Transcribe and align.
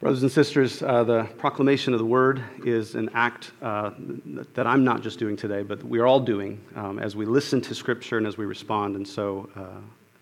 Brothers 0.00 0.22
and 0.22 0.32
sisters, 0.32 0.82
uh, 0.82 1.04
the 1.04 1.24
proclamation 1.36 1.92
of 1.92 1.98
the 1.98 2.06
word 2.06 2.42
is 2.64 2.94
an 2.94 3.10
act 3.12 3.52
uh, 3.60 3.90
that 4.54 4.66
I'm 4.66 4.82
not 4.82 5.02
just 5.02 5.18
doing 5.18 5.36
today, 5.36 5.62
but 5.62 5.84
we 5.84 5.98
are 5.98 6.06
all 6.06 6.20
doing 6.20 6.58
um, 6.74 6.98
as 6.98 7.14
we 7.14 7.26
listen 7.26 7.60
to 7.60 7.74
Scripture 7.74 8.16
and 8.16 8.26
as 8.26 8.38
we 8.38 8.46
respond. 8.46 8.96
And 8.96 9.06
so, 9.06 9.50
uh, 9.54 9.78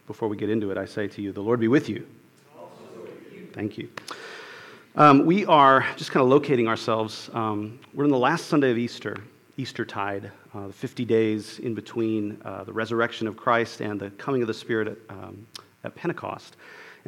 before 0.09 0.29
we 0.29 0.37
get 0.37 0.51
into 0.51 0.73
it, 0.73 0.79
I 0.79 0.85
say 0.85 1.07
to 1.07 1.23
you, 1.23 1.31
the 1.31 1.41
Lord 1.41 1.61
be 1.61 1.69
with 1.69 1.89
you. 1.89 2.05
Thank 3.53 3.79
you. 3.79 3.89
Um, 4.97 5.25
we 5.25 5.47
are 5.47 5.87
just 5.97 6.11
kind 6.11 6.25
of 6.25 6.29
locating 6.29 6.67
ourselves. 6.67 7.31
Um, 7.33 7.79
we're 7.95 8.05
in 8.05 8.11
the 8.11 8.19
last 8.19 8.47
Sunday 8.47 8.73
of 8.73 8.79
Easter, 8.79 9.23
Easter 9.59 9.85
tide, 9.85 10.33
uh, 10.57 10.67
the 10.67 10.73
50 10.73 11.05
days 11.05 11.61
in 11.61 11.75
between 11.75 12.43
uh, 12.45 12.65
the 12.65 12.73
resurrection 12.73 13.29
of 13.29 13.37
Christ 13.37 13.81
and 13.81 14.01
the 14.01 14.11
coming 14.11 14.43
of 14.43 14.49
the 14.49 14.55
Spirit 14.55 14.89
at, 14.89 14.99
um, 15.09 15.47
at 15.85 15.95
Pentecost. 15.95 16.57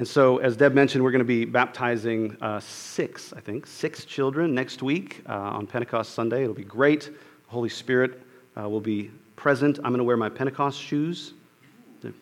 And 0.01 0.09
so, 0.09 0.39
as 0.39 0.57
Deb 0.57 0.73
mentioned, 0.73 1.05
we're 1.05 1.11
going 1.11 1.19
to 1.19 1.27
be 1.27 1.45
baptizing 1.45 2.35
uh, 2.41 2.59
six, 2.59 3.35
I 3.35 3.41
think, 3.41 3.67
six 3.67 4.07
children 4.07 4.55
next 4.55 4.83
week 4.83 5.23
uh, 5.29 5.35
on 5.35 5.67
Pentecost 5.67 6.15
Sunday. 6.15 6.43
It'll 6.43 6.55
be 6.55 6.65
great. 6.65 7.03
The 7.03 7.51
Holy 7.51 7.69
Spirit 7.69 8.23
uh, 8.59 8.67
will 8.67 8.81
be 8.81 9.11
present. 9.37 9.77
I'm 9.77 9.91
going 9.91 9.99
to 9.99 10.05
wear 10.05 10.17
my 10.17 10.31
Pentecost 10.31 10.81
shoes. 10.81 11.35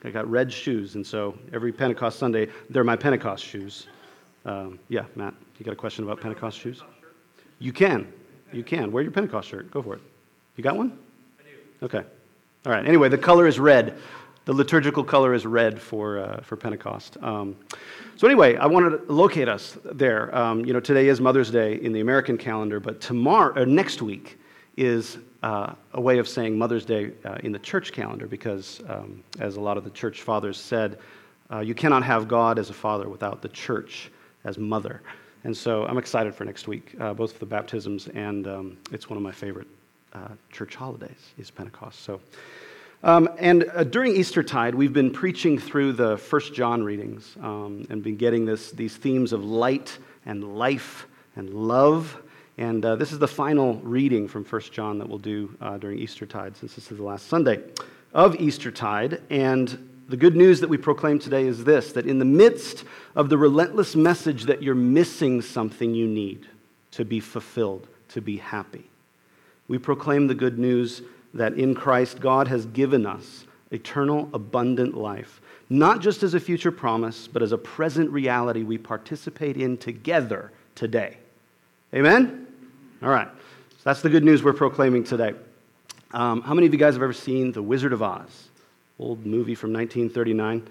I 0.02 0.10
got 0.10 0.28
red 0.28 0.52
shoes, 0.52 0.96
and 0.96 1.06
so 1.06 1.38
every 1.52 1.70
Pentecost 1.70 2.18
Sunday, 2.18 2.48
they're 2.68 2.82
my 2.82 2.96
Pentecost 2.96 3.44
shoes. 3.44 3.86
Um, 4.44 4.80
yeah, 4.88 5.04
Matt, 5.14 5.34
you 5.60 5.64
got 5.64 5.70
a 5.70 5.76
question 5.76 6.02
about 6.02 6.20
Pentecost 6.20 6.58
shoes? 6.58 6.82
You 7.60 7.72
can. 7.72 8.12
You 8.52 8.64
can. 8.64 8.90
Wear 8.90 9.04
your 9.04 9.12
Pentecost 9.12 9.50
shirt. 9.50 9.70
Go 9.70 9.82
for 9.82 9.94
it. 9.94 10.00
You 10.56 10.64
got 10.64 10.76
one? 10.76 10.98
I 11.38 11.42
do. 11.44 11.86
Okay. 11.86 12.04
All 12.66 12.72
right. 12.72 12.84
Anyway, 12.84 13.08
the 13.08 13.18
color 13.18 13.46
is 13.46 13.60
red 13.60 13.96
the 14.48 14.54
liturgical 14.54 15.04
color 15.04 15.34
is 15.34 15.44
red 15.44 15.78
for, 15.78 16.20
uh, 16.20 16.40
for 16.40 16.56
Pentecost. 16.56 17.18
Um, 17.20 17.54
so 18.16 18.26
anyway, 18.26 18.56
I 18.56 18.64
wanted 18.64 19.06
to 19.06 19.12
locate 19.12 19.46
us 19.46 19.76
there. 19.84 20.34
Um, 20.34 20.64
you 20.64 20.72
know, 20.72 20.80
today 20.80 21.08
is 21.08 21.20
Mother's 21.20 21.50
Day 21.50 21.74
in 21.74 21.92
the 21.92 22.00
American 22.00 22.38
calendar, 22.38 22.80
but 22.80 22.98
tomorrow, 22.98 23.52
or 23.60 23.66
next 23.66 24.00
week, 24.00 24.38
is 24.78 25.18
uh, 25.42 25.74
a 25.92 26.00
way 26.00 26.16
of 26.16 26.26
saying 26.26 26.56
Mother's 26.56 26.86
Day 26.86 27.12
uh, 27.26 27.36
in 27.42 27.52
the 27.52 27.58
church 27.58 27.92
calendar 27.92 28.26
because, 28.26 28.80
um, 28.88 29.22
as 29.38 29.56
a 29.56 29.60
lot 29.60 29.76
of 29.76 29.84
the 29.84 29.90
church 29.90 30.22
fathers 30.22 30.56
said, 30.56 30.98
uh, 31.52 31.58
you 31.58 31.74
cannot 31.74 32.02
have 32.02 32.26
God 32.26 32.58
as 32.58 32.70
a 32.70 32.74
father 32.74 33.10
without 33.10 33.42
the 33.42 33.50
church 33.50 34.10
as 34.44 34.56
mother. 34.56 35.02
And 35.44 35.54
so 35.54 35.84
I'm 35.84 35.98
excited 35.98 36.34
for 36.34 36.46
next 36.46 36.66
week, 36.66 36.94
uh, 37.00 37.12
both 37.12 37.34
for 37.34 37.38
the 37.38 37.44
baptisms 37.44 38.08
and 38.08 38.48
um, 38.48 38.78
it's 38.92 39.10
one 39.10 39.18
of 39.18 39.22
my 39.22 39.32
favorite 39.32 39.68
uh, 40.14 40.28
church 40.50 40.74
holidays 40.74 41.34
is 41.36 41.50
Pentecost. 41.50 42.00
So. 42.00 42.18
Um, 43.04 43.28
and 43.38 43.70
uh, 43.74 43.84
during 43.84 44.16
Eastertide, 44.16 44.74
we've 44.74 44.92
been 44.92 45.12
preaching 45.12 45.56
through 45.56 45.92
the 45.92 46.18
First 46.18 46.52
John 46.52 46.82
readings 46.82 47.36
um, 47.40 47.86
and 47.90 48.02
been 48.02 48.16
getting 48.16 48.44
this, 48.44 48.72
these 48.72 48.96
themes 48.96 49.32
of 49.32 49.44
light 49.44 49.98
and 50.26 50.58
life 50.58 51.06
and 51.36 51.48
love. 51.54 52.20
And 52.56 52.84
uh, 52.84 52.96
this 52.96 53.12
is 53.12 53.20
the 53.20 53.28
final 53.28 53.74
reading 53.76 54.26
from 54.26 54.44
First 54.44 54.72
John 54.72 54.98
that 54.98 55.08
we'll 55.08 55.18
do 55.18 55.56
uh, 55.60 55.78
during 55.78 56.00
Eastertide, 56.00 56.56
since 56.56 56.74
this 56.74 56.90
is 56.90 56.98
the 56.98 57.04
last 57.04 57.28
Sunday 57.28 57.62
of 58.14 58.34
Eastertide. 58.34 59.22
And 59.30 59.88
the 60.08 60.16
good 60.16 60.34
news 60.34 60.58
that 60.58 60.68
we 60.68 60.76
proclaim 60.76 61.20
today 61.20 61.46
is 61.46 61.62
this 61.62 61.92
that 61.92 62.04
in 62.04 62.18
the 62.18 62.24
midst 62.24 62.82
of 63.14 63.28
the 63.28 63.38
relentless 63.38 63.94
message 63.94 64.44
that 64.44 64.60
you're 64.60 64.74
missing 64.74 65.40
something 65.40 65.94
you 65.94 66.08
need 66.08 66.48
to 66.90 67.04
be 67.04 67.20
fulfilled, 67.20 67.86
to 68.08 68.20
be 68.20 68.38
happy, 68.38 68.90
we 69.68 69.78
proclaim 69.78 70.26
the 70.26 70.34
good 70.34 70.58
news 70.58 71.02
that 71.34 71.54
in 71.54 71.74
Christ 71.74 72.20
God 72.20 72.48
has 72.48 72.66
given 72.66 73.06
us 73.06 73.44
eternal, 73.70 74.28
abundant 74.32 74.96
life, 74.96 75.40
not 75.68 76.00
just 76.00 76.22
as 76.22 76.34
a 76.34 76.40
future 76.40 76.72
promise, 76.72 77.28
but 77.28 77.42
as 77.42 77.52
a 77.52 77.58
present 77.58 78.10
reality 78.10 78.62
we 78.62 78.78
participate 78.78 79.56
in 79.56 79.76
together 79.76 80.52
today. 80.74 81.18
Amen? 81.94 82.46
All 83.02 83.10
right. 83.10 83.28
So 83.70 83.76
that's 83.84 84.02
the 84.02 84.10
good 84.10 84.24
news 84.24 84.42
we're 84.42 84.52
proclaiming 84.52 85.04
today. 85.04 85.34
Um, 86.12 86.40
how 86.42 86.54
many 86.54 86.66
of 86.66 86.72
you 86.72 86.78
guys 86.78 86.94
have 86.94 87.02
ever 87.02 87.12
seen 87.12 87.52
The 87.52 87.62
Wizard 87.62 87.92
of 87.92 88.02
Oz? 88.02 88.48
Old 88.98 89.24
movie 89.26 89.54
from 89.54 89.72
1939. 89.72 90.68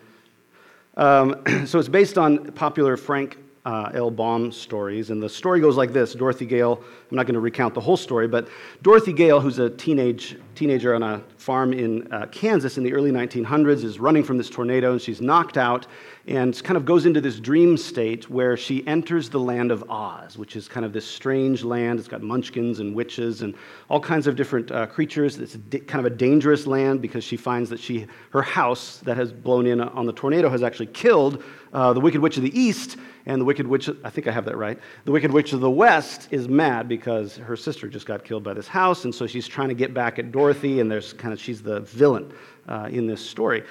Um, 0.97 1.65
so 1.67 1.79
it's 1.79 1.87
based 1.87 2.17
on 2.17 2.51
popular 2.53 2.97
Frank 2.97 3.37
uh, 3.67 3.91
L. 3.93 4.09
Baum 4.09 4.51
stories. 4.51 5.09
And 5.09 5.21
the 5.21 5.29
story 5.29 5.59
goes 5.59 5.75
like 5.75 5.91
this 5.91 6.13
Dorothy 6.13 6.45
Gale, 6.45 6.81
I'm 7.11 7.17
not 7.17 7.25
going 7.25 7.35
to 7.35 7.41
recount 7.41 7.73
the 7.73 7.81
whole 7.81 7.97
story, 7.97 8.27
but 8.27 8.47
Dorothy 8.81 9.13
Gale, 9.13 9.39
who's 9.41 9.59
a 9.59 9.69
teenage, 9.69 10.37
teenager 10.57 10.95
on 10.95 11.03
a 11.03 11.21
farm 11.37 11.71
in 11.71 12.11
uh, 12.11 12.25
Kansas 12.31 12.77
in 12.77 12.83
the 12.83 12.91
early 12.91 13.11
1900s, 13.11 13.83
is 13.83 13.99
running 13.99 14.23
from 14.23 14.37
this 14.37 14.49
tornado 14.49 14.93
and 14.93 15.01
she's 15.01 15.21
knocked 15.21 15.55
out 15.55 15.85
and 16.27 16.61
kind 16.63 16.75
of 16.75 16.83
goes 16.83 17.05
into 17.05 17.21
this 17.21 17.39
dream 17.39 17.77
state 17.77 18.29
where 18.29 18.57
she 18.57 18.85
enters 18.85 19.29
the 19.29 19.39
land 19.39 19.71
of 19.71 19.89
Oz, 19.89 20.37
which 20.37 20.55
is 20.55 20.67
kind 20.67 20.85
of 20.85 20.91
this 20.91 21.05
strange 21.05 21.63
land. 21.63 21.99
It's 21.99 22.07
got 22.07 22.21
munchkins 22.21 22.79
and 22.79 22.93
witches 22.93 23.43
and 23.43 23.55
all 23.89 24.01
kinds 24.01 24.27
of 24.27 24.35
different 24.35 24.71
uh, 24.71 24.87
creatures. 24.87 25.37
It's 25.37 25.55
kind 25.55 26.05
of 26.05 26.05
a 26.05 26.15
dangerous 26.15 26.67
land 26.67 27.01
because 27.01 27.23
she 27.23 27.37
finds 27.37 27.69
that 27.69 27.79
she, 27.79 28.07
her 28.31 28.41
house 28.41 28.97
that 29.05 29.15
has 29.15 29.31
blown 29.31 29.67
in 29.67 29.79
on 29.79 30.05
the 30.05 30.13
tornado 30.13 30.49
has 30.49 30.63
actually 30.63 30.87
killed 30.87 31.43
uh, 31.71 31.93
the 31.93 31.99
Wicked 31.99 32.21
Witch 32.21 32.37
of 32.37 32.43
the 32.43 32.59
East 32.59 32.97
and 33.27 33.41
the 33.41 33.45
Wicked 33.45 33.67
Witch, 33.67 33.89
I 34.05 34.09
think 34.09 34.25
I 34.25 34.31
have 34.31 34.45
that 34.45 34.55
right. 34.55 34.79
The 35.03 35.11
Wicked 35.11 35.31
Witch 35.31 35.51
of 35.51 35.59
the 35.59 35.69
West 35.69 36.29
is 36.31 36.47
mad 36.47 36.87
because 36.87 37.35
her 37.35 37.57
sister 37.57 37.89
just 37.89 38.05
got 38.05 38.23
killed 38.23 38.41
by 38.41 38.53
this 38.53 38.69
house, 38.69 39.03
and 39.03 39.13
so 39.13 39.27
she's 39.27 39.47
trying 39.47 39.67
to 39.67 39.75
get 39.75 39.93
back 39.93 40.17
at 40.17 40.31
Dorothy, 40.31 40.46
and 40.49 40.91
there's 40.91 41.13
kind 41.13 41.33
of, 41.33 41.39
she's 41.39 41.61
the 41.61 41.81
villain 41.81 42.31
uh, 42.67 42.87
in 42.91 43.07
this 43.07 43.27
story. 43.27 43.63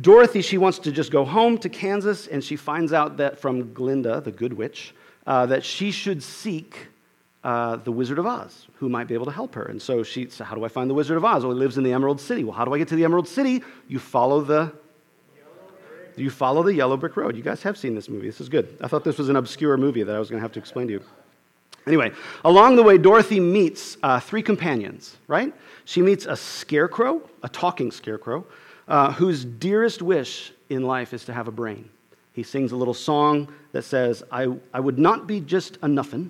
Dorothy, 0.00 0.42
she 0.42 0.58
wants 0.58 0.78
to 0.80 0.92
just 0.92 1.10
go 1.10 1.24
home 1.24 1.58
to 1.58 1.68
Kansas, 1.68 2.26
and 2.26 2.44
she 2.44 2.56
finds 2.56 2.92
out 2.92 3.16
that 3.16 3.38
from 3.38 3.72
Glinda, 3.72 4.20
the 4.20 4.30
good 4.30 4.52
witch, 4.52 4.94
uh, 5.26 5.46
that 5.46 5.64
she 5.64 5.90
should 5.90 6.22
seek 6.22 6.88
uh, 7.44 7.76
the 7.76 7.92
Wizard 7.92 8.18
of 8.18 8.26
Oz, 8.26 8.66
who 8.76 8.88
might 8.88 9.08
be 9.08 9.14
able 9.14 9.26
to 9.26 9.32
help 9.32 9.54
her. 9.54 9.64
And 9.64 9.80
so 9.80 10.02
she 10.02 10.28
said, 10.28 10.46
How 10.46 10.54
do 10.54 10.64
I 10.64 10.68
find 10.68 10.90
the 10.90 10.94
Wizard 10.94 11.16
of 11.16 11.24
Oz? 11.24 11.44
Well, 11.44 11.52
he 11.52 11.58
lives 11.58 11.78
in 11.78 11.84
the 11.84 11.92
Emerald 11.92 12.20
City. 12.20 12.44
Well, 12.44 12.54
how 12.54 12.64
do 12.64 12.74
I 12.74 12.78
get 12.78 12.88
to 12.88 12.96
the 12.96 13.04
Emerald 13.04 13.28
City? 13.28 13.62
You 13.86 13.98
follow 13.98 14.40
the 14.40 14.72
you 16.16 16.30
follow 16.30 16.64
the 16.64 16.74
yellow 16.74 16.96
brick 16.96 17.16
road. 17.16 17.36
You 17.36 17.44
guys 17.44 17.62
have 17.62 17.78
seen 17.78 17.94
this 17.94 18.08
movie. 18.08 18.26
This 18.26 18.40
is 18.40 18.48
good. 18.48 18.76
I 18.82 18.88
thought 18.88 19.04
this 19.04 19.18
was 19.18 19.28
an 19.28 19.36
obscure 19.36 19.76
movie 19.76 20.02
that 20.02 20.16
I 20.16 20.18
was 20.18 20.28
going 20.28 20.38
to 20.38 20.42
have 20.42 20.52
to 20.52 20.58
explain 20.58 20.88
to 20.88 20.94
you. 20.94 21.02
Anyway, 21.88 22.12
along 22.44 22.76
the 22.76 22.82
way, 22.82 22.98
Dorothy 22.98 23.40
meets 23.40 23.96
uh, 24.02 24.20
three 24.20 24.42
companions, 24.42 25.16
right? 25.26 25.54
She 25.86 26.02
meets 26.02 26.26
a 26.26 26.36
scarecrow, 26.36 27.22
a 27.42 27.48
talking 27.48 27.90
scarecrow, 27.90 28.44
uh, 28.86 29.10
whose 29.12 29.44
dearest 29.44 30.02
wish 30.02 30.52
in 30.68 30.82
life 30.82 31.14
is 31.14 31.24
to 31.24 31.32
have 31.32 31.48
a 31.48 31.50
brain. 31.50 31.88
He 32.34 32.42
sings 32.42 32.72
a 32.72 32.76
little 32.76 32.92
song 32.92 33.48
that 33.72 33.82
says, 33.82 34.22
I, 34.30 34.54
I 34.72 34.80
would 34.80 34.98
not 34.98 35.26
be 35.26 35.40
just 35.40 35.76
a 35.76 35.86
nuffin, 35.86 36.28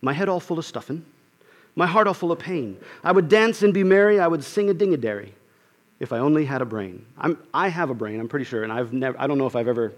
my 0.00 0.12
head 0.12 0.28
all 0.28 0.40
full 0.40 0.60
of 0.60 0.64
stuffin', 0.64 1.04
my 1.74 1.86
heart 1.86 2.06
all 2.06 2.14
full 2.14 2.30
of 2.30 2.38
pain. 2.38 2.78
I 3.02 3.10
would 3.10 3.28
dance 3.28 3.62
and 3.62 3.74
be 3.74 3.82
merry, 3.82 4.20
I 4.20 4.28
would 4.28 4.44
sing 4.44 4.70
a 4.70 4.74
ding-a-dairy 4.74 5.34
if 5.98 6.12
I 6.12 6.18
only 6.18 6.44
had 6.44 6.62
a 6.62 6.64
brain. 6.64 7.04
I'm, 7.18 7.36
I 7.52 7.68
have 7.68 7.90
a 7.90 7.94
brain, 7.94 8.20
I'm 8.20 8.28
pretty 8.28 8.44
sure, 8.44 8.62
and 8.62 8.72
I've 8.72 8.92
never, 8.92 9.20
I 9.20 9.26
don't 9.26 9.38
know 9.38 9.46
if 9.46 9.56
I've 9.56 9.68
ever 9.68 9.92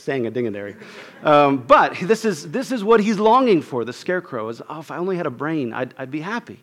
sang 0.00 0.26
a 0.26 0.30
ding 0.30 0.76
Um, 1.22 1.58
but 1.58 1.96
this 2.00 2.24
is, 2.24 2.50
this 2.50 2.72
is 2.72 2.82
what 2.82 3.00
he's 3.00 3.18
longing 3.18 3.62
for, 3.62 3.84
the 3.84 3.92
scarecrow, 3.92 4.48
is, 4.48 4.62
oh, 4.68 4.80
if 4.80 4.90
I 4.90 4.96
only 4.96 5.16
had 5.16 5.26
a 5.26 5.30
brain, 5.30 5.72
I'd, 5.72 5.94
I'd 5.98 6.10
be 6.10 6.20
happy. 6.20 6.60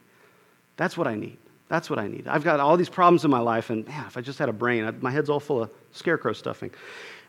That's 0.76 0.98
what 0.98 1.08
I 1.08 1.16
need. 1.16 1.38
That's 1.70 1.90
what 1.90 2.00
I 2.00 2.08
need. 2.08 2.28
I've 2.28 2.44
got 2.44 2.60
all 2.60 2.78
these 2.78 2.90
problems 2.90 3.26
in 3.26 3.32
my 3.32 3.40
life, 3.40 3.70
and 3.70 3.88
man, 3.88 4.06
if 4.08 4.18
I 4.18 4.22
just 4.22 4.40
had 4.40 4.50
a 4.50 4.54
brain, 4.54 4.86
I, 4.86 4.92
my 4.92 5.12
head's 5.12 5.30
all 5.30 5.40
full 5.40 5.64
of 5.64 5.70
scarecrow 5.92 6.34
stuffing. 6.34 6.72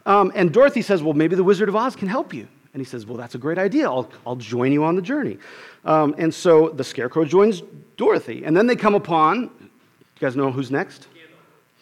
Um, 0.06 0.32
and 0.34 0.52
Dorothy 0.52 0.82
says, 0.82 1.02
Well, 1.02 1.14
maybe 1.14 1.34
the 1.34 1.44
Wizard 1.44 1.69
of 1.69 1.76
Oz 1.76 1.96
can 1.96 2.08
help 2.08 2.32
you. 2.32 2.46
And 2.72 2.80
he 2.80 2.84
says, 2.84 3.04
Well, 3.04 3.16
that's 3.16 3.34
a 3.34 3.38
great 3.38 3.58
idea. 3.58 3.86
I'll, 3.86 4.08
I'll 4.26 4.36
join 4.36 4.72
you 4.72 4.84
on 4.84 4.94
the 4.94 5.02
journey. 5.02 5.38
Um, 5.84 6.14
and 6.19 6.32
so 6.32 6.69
the 6.69 6.84
scarecrow 6.84 7.25
joins 7.25 7.62
Dorothy. 7.96 8.44
And 8.44 8.56
then 8.56 8.66
they 8.66 8.76
come 8.76 8.94
upon, 8.94 9.50
you 9.60 9.69
guys 10.20 10.36
know 10.36 10.52
who's 10.52 10.70
next? 10.70 11.08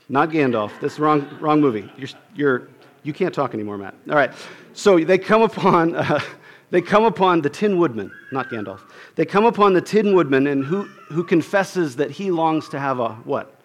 Not 0.09 0.31
Gandalf. 0.31 0.79
This 0.81 0.95
is 0.95 0.99
wrong, 0.99 1.29
wrong 1.41 1.61
movie. 1.61 1.91
You're, 1.97 2.09
you're, 2.35 2.69
you 3.07 3.13
can't 3.13 3.35
talk 3.35 3.55
anymore, 3.55 3.79
Matt. 3.79 3.95
All 4.09 4.17
right. 4.17 4.33
So 4.73 4.99
they 4.99 5.19
come 5.19 5.43
upon, 5.43 5.95
uh, 5.95 6.21
they 6.71 6.83
come 6.83 7.05
upon 7.05 7.41
the 7.41 7.51
Tin 7.51 7.79
Woodman, 7.79 8.11
not 8.33 8.51
Gandalf. 8.51 8.81
They 9.15 9.25
come 9.25 9.47
upon 9.47 9.73
the 9.73 9.81
Tin 9.81 10.15
Woodman, 10.15 10.49
and 10.49 10.65
who, 10.65 10.83
who 11.09 11.23
confesses 11.23 11.97
that 11.97 12.11
he 12.11 12.31
longs 12.31 12.69
to 12.71 12.79
have 12.79 12.99
a 12.99 13.11
what? 13.25 13.61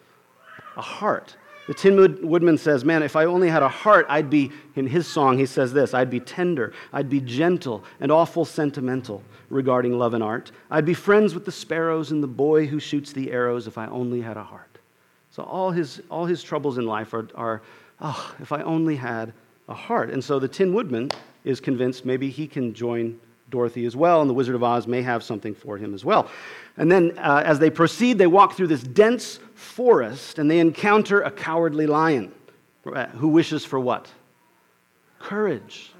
A 0.78 0.82
heart. 0.82 1.36
The 1.68 1.74
Tin 1.74 2.28
Woodman 2.28 2.58
says, 2.58 2.86
Man, 2.86 3.04
if 3.04 3.16
I 3.16 3.26
only 3.26 3.50
had 3.50 3.64
a 3.64 3.70
heart, 3.70 4.06
I'd 4.10 4.30
be, 4.30 4.52
in 4.76 4.88
his 4.88 5.08
song, 5.08 5.38
he 5.38 5.46
says 5.46 5.74
this 5.74 5.94
I'd 5.94 6.10
be 6.10 6.20
tender, 6.20 6.74
I'd 6.94 7.10
be 7.10 7.20
gentle, 7.20 7.84
and 8.00 8.12
awful 8.12 8.46
sentimental 8.46 9.24
regarding 9.50 9.98
love 9.98 10.14
and 10.14 10.24
art. 10.24 10.52
I'd 10.70 10.86
be 10.86 10.94
friends 10.94 11.34
with 11.34 11.46
the 11.46 11.52
sparrows 11.52 12.12
and 12.12 12.22
the 12.22 12.28
boy 12.28 12.68
who 12.68 12.80
shoots 12.80 13.12
the 13.12 13.32
arrows 13.32 13.68
if 13.68 13.78
I 13.78 13.88
only 13.88 14.22
had 14.22 14.38
a 14.38 14.44
heart. 14.44 14.80
So 15.32 15.44
all 15.44 15.72
his, 15.72 16.02
all 16.10 16.26
his 16.26 16.44
troubles 16.44 16.78
in 16.78 16.86
life 16.86 17.14
are, 17.14 17.28
are, 17.36 17.62
oh, 18.02 18.36
if 18.40 18.52
I 18.52 18.62
only 18.64 18.96
had 18.96 19.34
a 19.70 19.74
heart. 19.74 20.10
And 20.10 20.24
so 20.24 20.40
the 20.40 20.48
Tin 20.48 20.74
Woodman 20.74 21.12
is 21.44 21.60
convinced 21.60 22.06
maybe 22.06 22.30
he 22.30 22.48
can 22.48 22.74
join 22.74 23.20
Dorothy 23.50 23.86
as 23.86 23.96
well, 23.96 24.22
and 24.22 24.30
the 24.30 24.34
Wizard 24.34 24.56
of 24.56 24.64
Oz 24.64 24.88
may 24.88 25.02
have 25.02 25.24
something 25.24 25.54
for 25.54 25.78
him 25.78 25.94
as 25.94 26.06
well. 26.06 26.30
And 26.78 26.92
then 26.92 27.18
uh, 27.18 27.44
as 27.46 27.60
they 27.60 27.70
proceed, 27.70 28.18
they 28.18 28.28
walk 28.28 28.54
through 28.54 28.68
this 28.68 28.82
dense 28.82 29.40
forest 29.56 30.40
and 30.40 30.50
they 30.50 30.60
encounter 30.60 31.22
a 31.22 31.30
cowardly 31.30 31.86
lion 31.86 32.32
who 33.16 33.28
wishes 33.28 33.64
for 33.66 33.80
what? 33.80 34.10
Courage. 35.20 35.92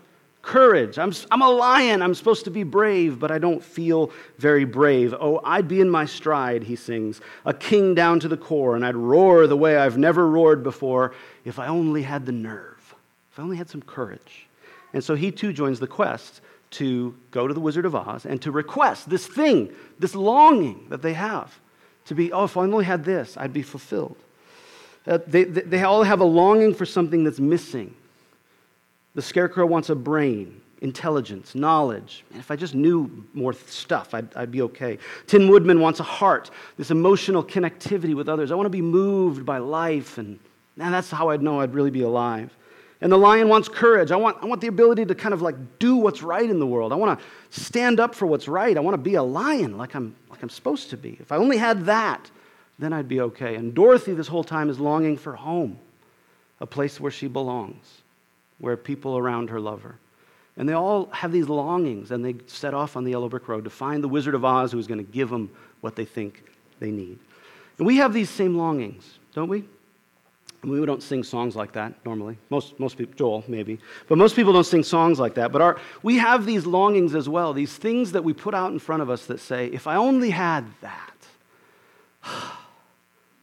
Courage. 0.42 0.98
I'm, 0.98 1.14
I'm 1.30 1.42
a 1.42 1.50
lion. 1.50 2.02
I'm 2.02 2.16
supposed 2.16 2.46
to 2.46 2.52
be 2.52 2.64
brave, 2.64 3.20
but 3.20 3.32
I 3.32 3.38
don't 3.38 3.64
feel 3.64 4.12
very 4.38 4.66
brave. 4.66 5.14
Oh, 5.20 5.40
I'd 5.44 5.68
be 5.68 5.82
in 5.82 5.90
my 5.90 6.06
stride, 6.06 6.64
he 6.64 6.76
sings, 6.76 7.22
a 7.46 7.54
king 7.54 7.94
down 7.94 8.20
to 8.22 8.28
the 8.28 8.38
core, 8.38 8.76
and 8.76 8.86
I'd 8.86 8.96
roar 8.96 9.48
the 9.48 9.58
way 9.58 9.78
I've 9.78 9.98
never 9.98 10.28
roared 10.28 10.64
before 10.64 11.14
if 11.46 11.60
I 11.60 11.68
only 11.68 12.02
had 12.02 12.26
the 12.26 12.32
nerve, 12.32 12.96
if 13.32 13.40
I 13.40 13.44
only 13.44 13.58
had 13.58 13.70
some 13.70 13.82
courage. 13.82 14.48
And 14.94 15.04
so 15.04 15.16
he 15.16 15.32
too 15.32 15.54
joins 15.54 15.80
the 15.80 15.88
quest 15.88 16.42
to 16.72 17.16
go 17.32 17.48
to 17.48 17.54
the 17.54 17.60
Wizard 17.60 17.86
of 17.86 17.96
Oz 17.96 18.26
and 18.26 18.42
to 18.42 18.52
request 18.52 19.10
this 19.10 19.28
thing, 19.28 19.74
this 20.00 20.16
longing 20.16 20.88
that 20.90 21.02
they 21.02 21.14
have 21.14 21.60
to 22.06 22.16
be, 22.16 22.32
oh, 22.32 22.46
if 22.46 22.58
I 22.58 22.62
only 22.62 22.86
had 22.86 23.04
this, 23.04 23.38
I'd 23.38 23.54
be 23.54 23.62
fulfilled. 23.62 24.18
Uh, 25.06 25.20
they, 25.26 25.44
they 25.44 25.84
all 25.84 26.04
have 26.04 26.20
a 26.20 26.26
longing 26.26 26.74
for 26.74 26.86
something 26.86 27.24
that's 27.24 27.40
missing. 27.40 27.96
The 29.14 29.22
scarecrow 29.22 29.66
wants 29.66 29.90
a 29.90 29.96
brain, 29.96 30.62
intelligence, 30.82 31.54
knowledge. 31.54 32.24
And 32.32 32.40
if 32.40 32.50
I 32.50 32.56
just 32.56 32.74
knew 32.74 33.26
more 33.34 33.54
stuff, 33.54 34.14
I'd, 34.14 34.34
I'd 34.36 34.52
be 34.52 34.62
okay. 34.64 35.00
Tin 35.28 35.50
Woodman 35.50 35.82
wants 35.82 36.00
a 36.00 36.04
heart, 36.04 36.50
this 36.78 36.92
emotional 36.92 37.44
connectivity 37.44 38.16
with 38.16 38.30
others. 38.30 38.52
I 38.52 38.56
want 38.56 38.68
to 38.68 38.72
be 38.72 38.82
moved 38.82 39.46
by 39.46 39.58
life, 39.58 40.18
and, 40.18 40.40
and 40.78 40.94
that's 40.94 41.12
how 41.12 41.30
I'd 41.30 41.42
know 41.42 41.60
I'd 41.60 41.74
really 41.74 41.92
be 41.92 42.04
alive. 42.04 42.56
And 43.02 43.12
the 43.12 43.18
lion 43.18 43.50
wants 43.50 43.68
courage. 43.68 44.12
I 44.12 44.16
want, 44.16 44.38
I 44.42 44.46
want 44.46 44.62
the 44.62 44.68
ability 44.68 45.06
to 45.06 45.16
kind 45.16 45.34
of 45.34 45.42
like 45.42 45.56
do 45.80 45.98
what's 45.98 46.22
right 46.22 46.48
in 46.48 46.60
the 46.60 46.68
world. 46.68 46.94
I 46.94 46.96
want 46.96 47.20
to 47.20 47.26
stand 47.50 48.00
up 48.00 48.14
for 48.16 48.28
what's 48.28 48.48
right. 48.48 48.78
I 48.78 48.80
want 48.80 48.94
to 48.94 49.02
be 49.02 49.16
a 49.16 49.24
lion 49.24 49.78
like 49.78 49.96
I'm, 49.96 50.16
like 50.30 50.42
I'm 50.44 50.50
supposed 50.50 50.92
to 50.92 50.98
be. 50.98 51.18
If 51.20 51.32
I 51.32 51.38
only 51.38 51.58
had 51.58 51.86
that, 51.86 52.30
then 52.78 52.94
I'd 52.94 53.08
be 53.08 53.20
okay. 53.22 53.56
And 53.56 53.74
Dorothy, 53.74 54.14
this 54.14 54.28
whole 54.28 54.44
time, 54.44 54.70
is 54.70 54.80
longing 54.80 55.18
for 55.18 55.36
home, 55.36 55.80
a 56.60 56.68
place 56.68 57.00
where 57.00 57.12
she 57.12 57.28
belongs 57.28 58.01
where 58.62 58.78
people 58.78 59.18
around 59.18 59.50
her 59.50 59.60
love 59.60 59.82
her. 59.82 59.98
And 60.56 60.70
they 60.70 60.74
all 60.74 61.08
have 61.08 61.32
these 61.32 61.50
longings, 61.50 62.12
and 62.12 62.24
they 62.24 62.36
set 62.46 62.74
off 62.74 62.96
on 62.96 63.04
the 63.04 63.12
yellow 63.12 63.28
brick 63.28 63.48
road 63.48 63.64
to 63.64 63.70
find 63.70 64.04
the 64.04 64.08
Wizard 64.08 64.36
of 64.36 64.46
Oz 64.46 64.72
who 64.72 64.80
is 64.80 64.88
going 64.88 65.04
to 65.04 65.12
give 65.12 65.30
them 65.30 65.50
what 65.82 65.96
they 65.96 66.06
think 66.06 66.44
they 66.80 66.92
need. 66.92 67.18
And 67.78 67.88
we 67.88 67.98
have 67.98 68.14
these 68.14 68.30
same 68.30 68.56
longings, 68.56 69.18
don't 69.34 69.50
we? 69.50 69.66
we 70.64 70.86
don't 70.86 71.02
sing 71.02 71.24
songs 71.24 71.56
like 71.56 71.72
that 71.72 71.94
normally. 72.06 72.38
Most, 72.52 72.80
most 72.80 72.96
people, 72.96 73.16
Joel, 73.16 73.44
maybe. 73.48 73.80
But 74.08 74.20
most 74.20 74.36
people 74.36 74.54
don't 74.54 74.64
sing 74.64 74.84
songs 74.84 75.20
like 75.20 75.34
that. 75.36 75.52
But 75.52 75.62
our, 75.62 75.80
we 76.04 76.20
have 76.20 76.46
these 76.46 76.68
longings 76.68 77.16
as 77.16 77.28
well, 77.28 77.52
these 77.54 77.76
things 77.76 78.12
that 78.12 78.24
we 78.24 78.34
put 78.34 78.54
out 78.54 78.72
in 78.72 78.78
front 78.78 79.02
of 79.02 79.10
us 79.10 79.26
that 79.26 79.40
say, 79.40 79.68
if 79.68 79.88
I 79.88 79.96
only 79.96 80.30
had 80.30 80.66
that, 80.82 81.16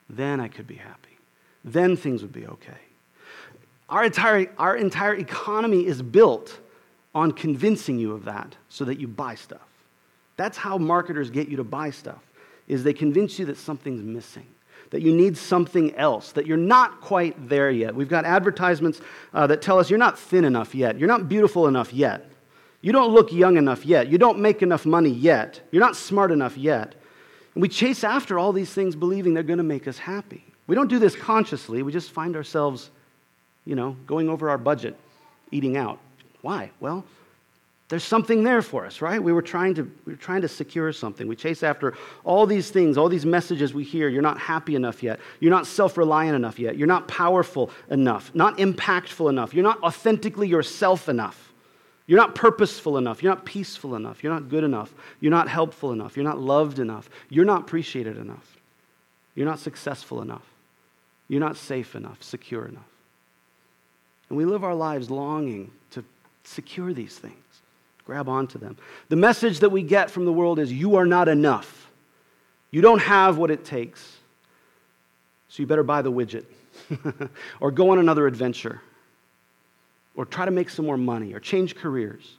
then 0.09 0.39
I 0.41 0.47
could 0.47 0.69
be 0.69 0.77
happy. 0.77 1.19
Then 1.65 1.97
things 1.97 2.23
would 2.23 2.33
be 2.33 2.47
okay. 2.47 2.88
Our 3.89 4.05
entire, 4.05 4.53
our 4.59 4.77
entire 4.77 5.15
economy 5.15 5.87
is 5.87 6.03
built 6.03 6.59
on 7.15 7.33
convincing 7.33 7.99
you 7.99 8.13
of 8.13 8.25
that 8.27 8.55
so 8.69 8.85
that 8.85 9.01
you 9.01 9.09
buy 9.09 9.35
stuff. 9.35 9.67
That's 10.37 10.57
how 10.57 10.79
marketers 10.79 11.31
get 11.31 11.49
you 11.49 11.57
to 11.57 11.65
buy 11.65 11.91
stuff, 11.91 12.23
is 12.69 12.85
they 12.85 12.93
convince 12.93 13.39
you 13.39 13.47
that 13.47 13.57
something's 13.57 14.03
missing, 14.03 14.47
that 14.91 15.03
you 15.03 15.13
need 15.13 15.37
something 15.37 15.95
else, 15.97 16.33
that 16.33 16.47
you're 16.47 16.57
not 16.57 17.01
quite 17.01 17.49
there 17.49 17.71
yet. 17.71 17.95
We've 17.95 18.09
got 18.09 18.25
advertisements 18.25 19.01
uh, 19.35 19.47
that 19.49 19.63
tell 19.63 19.79
us 19.79 19.91
you're 19.91 19.99
not 19.99 20.19
thin 20.19 20.45
enough 20.45 20.75
yet, 20.75 20.99
you're 20.99 21.09
not 21.09 21.29
beautiful 21.29 21.67
enough 21.67 21.93
yet, 21.93 22.31
you 22.83 22.93
don't 22.93 23.13
look 23.13 23.33
young 23.33 23.57
enough 23.57 23.85
yet, 23.85 24.09
you 24.09 24.19
don't 24.19 24.39
make 24.39 24.63
enough 24.63 24.87
money 24.87 25.11
yet, 25.11 25.61
you're 25.73 25.83
not 25.83 25.97
smart 25.97 26.31
enough 26.31 26.57
yet. 26.57 26.95
And 27.55 27.63
we 27.63 27.69
chase 27.69 28.05
after 28.05 28.39
all 28.39 28.53
these 28.53 28.73
things 28.73 28.95
believing 28.95 29.35
they're 29.35 29.43
going 29.43 29.57
to 29.57 29.65
make 29.65 29.89
us 29.89 29.99
happy. 29.99 30.45
We 30.69 30.77
don't 30.77 30.89
do 30.89 31.01
this 31.01 31.17
consciously, 31.17 31.83
we 31.83 31.91
just 31.91 32.13
find 32.13 32.37
ourselves 32.37 32.91
you 33.69 33.75
know, 33.75 33.95
going 34.07 34.31
over 34.31 34.49
our 34.49 34.57
budget, 34.57 34.97
eating 35.51 35.77
out. 35.77 35.99
Why? 36.41 36.71
Well, 36.81 37.05
there's 37.91 38.03
something 38.03 38.43
there 38.43 38.63
for 38.63 38.87
us, 38.87 39.03
right? 39.03 39.23
We 39.23 39.31
were 39.31 39.43
trying 39.43 39.75
to, 39.75 39.83
we 40.07 40.15
were 40.15 40.19
trying 40.19 40.41
to 40.41 40.49
secure 40.49 40.91
something. 40.91 41.29
We 41.29 41.37
chase 41.37 41.63
after 41.63 41.93
all 42.25 42.47
these 42.47 42.71
things, 42.71 42.97
all 42.97 43.11
these 43.11 43.27
messages 43.27 43.75
we 43.75 43.85
hear. 43.85 44.09
You're 44.09 44.23
not 44.23 44.39
happy 44.39 44.75
enough 44.75 45.03
yet. 45.03 45.21
You're 45.39 45.51
not 45.51 45.67
self 45.67 45.99
reliant 45.99 46.35
enough 46.35 46.59
yet. 46.59 46.79
You're 46.79 46.87
not 46.87 47.09
powerful 47.09 47.71
enough, 47.91 48.35
not 48.35 48.57
impactful 48.57 49.29
enough. 49.29 49.53
You're 49.53 49.65
not 49.65 49.83
authentically 49.83 50.49
yourself 50.49 51.11
enough. 51.11 51.53
You're 52.07 52.19
not 52.19 52.35
purposeful 52.35 52.97
enough. 52.97 53.23
You're 53.23 53.35
not 53.35 53.45
peaceful 53.45 53.97
enough. 53.97 54.25
You're 54.25 54.33
not 54.33 54.49
good 54.49 54.65
enough. 54.65 54.95
You're 55.21 55.31
not 55.31 55.47
helpful 55.47 55.93
enough. 55.93 56.17
You're 56.17 56.25
not 56.25 56.41
loved 56.41 56.79
enough. 56.79 57.11
You're 57.29 57.45
not 57.45 57.63
appreciated 57.63 58.17
enough. 58.17 58.57
You're 59.35 59.47
not 59.47 59.59
successful 59.59 60.23
enough. 60.23 60.47
You're 61.29 61.41
not 61.41 61.59
safe 61.59 61.95
enough, 61.95 62.23
secure 62.23 62.65
enough. 62.65 62.89
And 64.29 64.37
we 64.37 64.45
live 64.45 64.65
our 64.65 64.75
lives 64.75 65.11
longing 65.11 65.71
to 65.93 66.05
secure 66.45 66.93
these 66.93 67.17
things, 67.17 67.35
grab 68.05 68.29
onto 68.29 68.59
them. 68.59 68.77
The 69.09 69.17
message 69.17 69.61
that 69.61 69.71
we 69.71 69.83
get 69.83 70.11
from 70.11 70.25
the 70.25 70.33
world 70.33 70.59
is 70.59 70.73
you 70.73 70.97
are 70.97 71.07
not 71.07 71.29
enough. 71.29 71.91
You 72.71 72.81
don't 72.81 73.01
have 73.01 73.39
what 73.39 73.51
it 73.51 73.65
takes. 73.65 74.19
So 75.49 75.63
you 75.63 75.67
better 75.67 75.83
buy 75.83 76.03
the 76.03 76.13
widget 76.13 76.45
or 77.61 77.71
go 77.71 77.91
on 77.91 77.99
another 77.99 78.27
adventure 78.27 78.83
or 80.15 80.27
try 80.27 80.45
to 80.45 80.51
make 80.51 80.69
some 80.69 80.85
more 80.85 80.99
money 80.99 81.33
or 81.33 81.41
change 81.41 81.75
careers. 81.75 82.37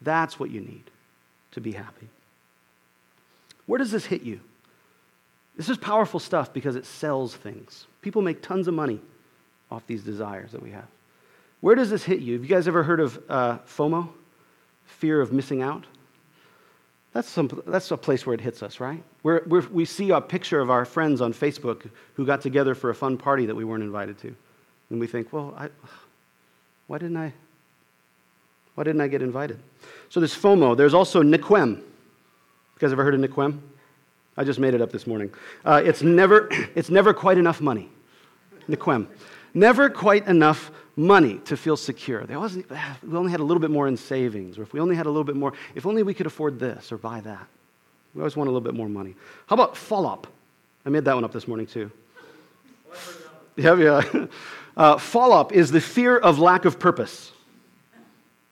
That's 0.00 0.38
what 0.38 0.50
you 0.50 0.60
need 0.60 0.84
to 1.52 1.60
be 1.60 1.72
happy. 1.72 2.08
Where 3.66 3.78
does 3.78 3.90
this 3.90 4.06
hit 4.06 4.22
you? 4.22 4.40
This 5.56 5.68
is 5.68 5.78
powerful 5.78 6.20
stuff 6.20 6.52
because 6.52 6.76
it 6.76 6.84
sells 6.84 7.34
things. 7.34 7.86
People 8.02 8.22
make 8.22 8.42
tons 8.42 8.68
of 8.68 8.74
money 8.74 9.00
off 9.70 9.86
these 9.86 10.02
desires 10.02 10.52
that 10.52 10.62
we 10.62 10.70
have. 10.72 10.86
Where 11.64 11.74
does 11.74 11.88
this 11.88 12.04
hit 12.04 12.20
you? 12.20 12.34
Have 12.34 12.42
you 12.42 12.48
guys 12.48 12.68
ever 12.68 12.82
heard 12.82 13.00
of 13.00 13.18
uh, 13.26 13.56
FOMO? 13.66 14.10
Fear 14.84 15.22
of 15.22 15.32
missing 15.32 15.62
out? 15.62 15.86
That's, 17.14 17.26
some, 17.26 17.62
that's 17.66 17.90
a 17.90 17.96
place 17.96 18.26
where 18.26 18.34
it 18.34 18.40
hits 18.42 18.62
us, 18.62 18.80
right? 18.80 19.02
Where, 19.22 19.42
we 19.46 19.60
we 19.60 19.84
see 19.86 20.10
a 20.10 20.20
picture 20.20 20.60
of 20.60 20.68
our 20.68 20.84
friends 20.84 21.22
on 21.22 21.32
Facebook 21.32 21.88
who 22.16 22.26
got 22.26 22.42
together 22.42 22.74
for 22.74 22.90
a 22.90 22.94
fun 22.94 23.16
party 23.16 23.46
that 23.46 23.54
we 23.54 23.64
weren't 23.64 23.82
invited 23.82 24.18
to. 24.18 24.36
And 24.90 25.00
we 25.00 25.06
think, 25.06 25.32
well, 25.32 25.54
I, 25.56 25.70
why, 26.86 26.98
didn't 26.98 27.16
I, 27.16 27.32
why 28.74 28.84
didn't 28.84 29.00
I 29.00 29.08
get 29.08 29.22
invited? 29.22 29.58
So 30.10 30.20
there's 30.20 30.36
FOMO. 30.36 30.76
There's 30.76 30.92
also 30.92 31.22
NIQUEM. 31.22 31.78
You 31.78 31.84
guys 32.78 32.92
ever 32.92 33.04
heard 33.04 33.14
of 33.14 33.20
NIQUEM? 33.22 33.58
I 34.36 34.44
just 34.44 34.58
made 34.58 34.74
it 34.74 34.82
up 34.82 34.92
this 34.92 35.06
morning. 35.06 35.32
Uh, 35.64 35.80
it's, 35.82 36.02
never, 36.02 36.46
it's 36.74 36.90
never 36.90 37.14
quite 37.14 37.38
enough 37.38 37.62
money. 37.62 37.88
NIQUEM. 38.68 39.06
Never 39.54 39.88
quite 39.88 40.26
enough 40.26 40.70
money 40.96 41.38
to 41.44 41.56
feel 41.56 41.76
secure. 41.76 42.24
They 42.24 42.34
always, 42.34 42.58
ah, 42.70 42.98
we 43.06 43.16
only 43.16 43.30
had 43.30 43.40
a 43.40 43.44
little 43.44 43.60
bit 43.60 43.70
more 43.70 43.86
in 43.86 43.96
savings, 43.96 44.58
or 44.58 44.62
if 44.62 44.72
we 44.72 44.80
only 44.80 44.96
had 44.96 45.06
a 45.06 45.08
little 45.08 45.24
bit 45.24 45.36
more, 45.36 45.52
if 45.74 45.86
only 45.86 46.02
we 46.02 46.12
could 46.12 46.26
afford 46.26 46.58
this 46.58 46.90
or 46.92 46.98
buy 46.98 47.20
that. 47.20 47.46
We 48.14 48.20
always 48.20 48.36
want 48.36 48.48
a 48.48 48.50
little 48.50 48.64
bit 48.64 48.74
more 48.74 48.88
money. 48.88 49.14
How 49.46 49.54
about 49.54 49.76
FOLLOP? 49.76 50.26
I 50.84 50.90
made 50.90 51.04
that 51.04 51.14
one 51.14 51.24
up 51.24 51.32
this 51.32 51.48
morning 51.48 51.66
too. 51.66 51.90
Yeah, 53.56 53.76
yeah. 53.76 54.26
Uh, 54.76 54.96
FOLLOP 54.96 55.52
is 55.52 55.70
the 55.70 55.80
fear 55.80 56.18
of 56.18 56.40
lack 56.40 56.64
of 56.64 56.80
purpose. 56.80 57.30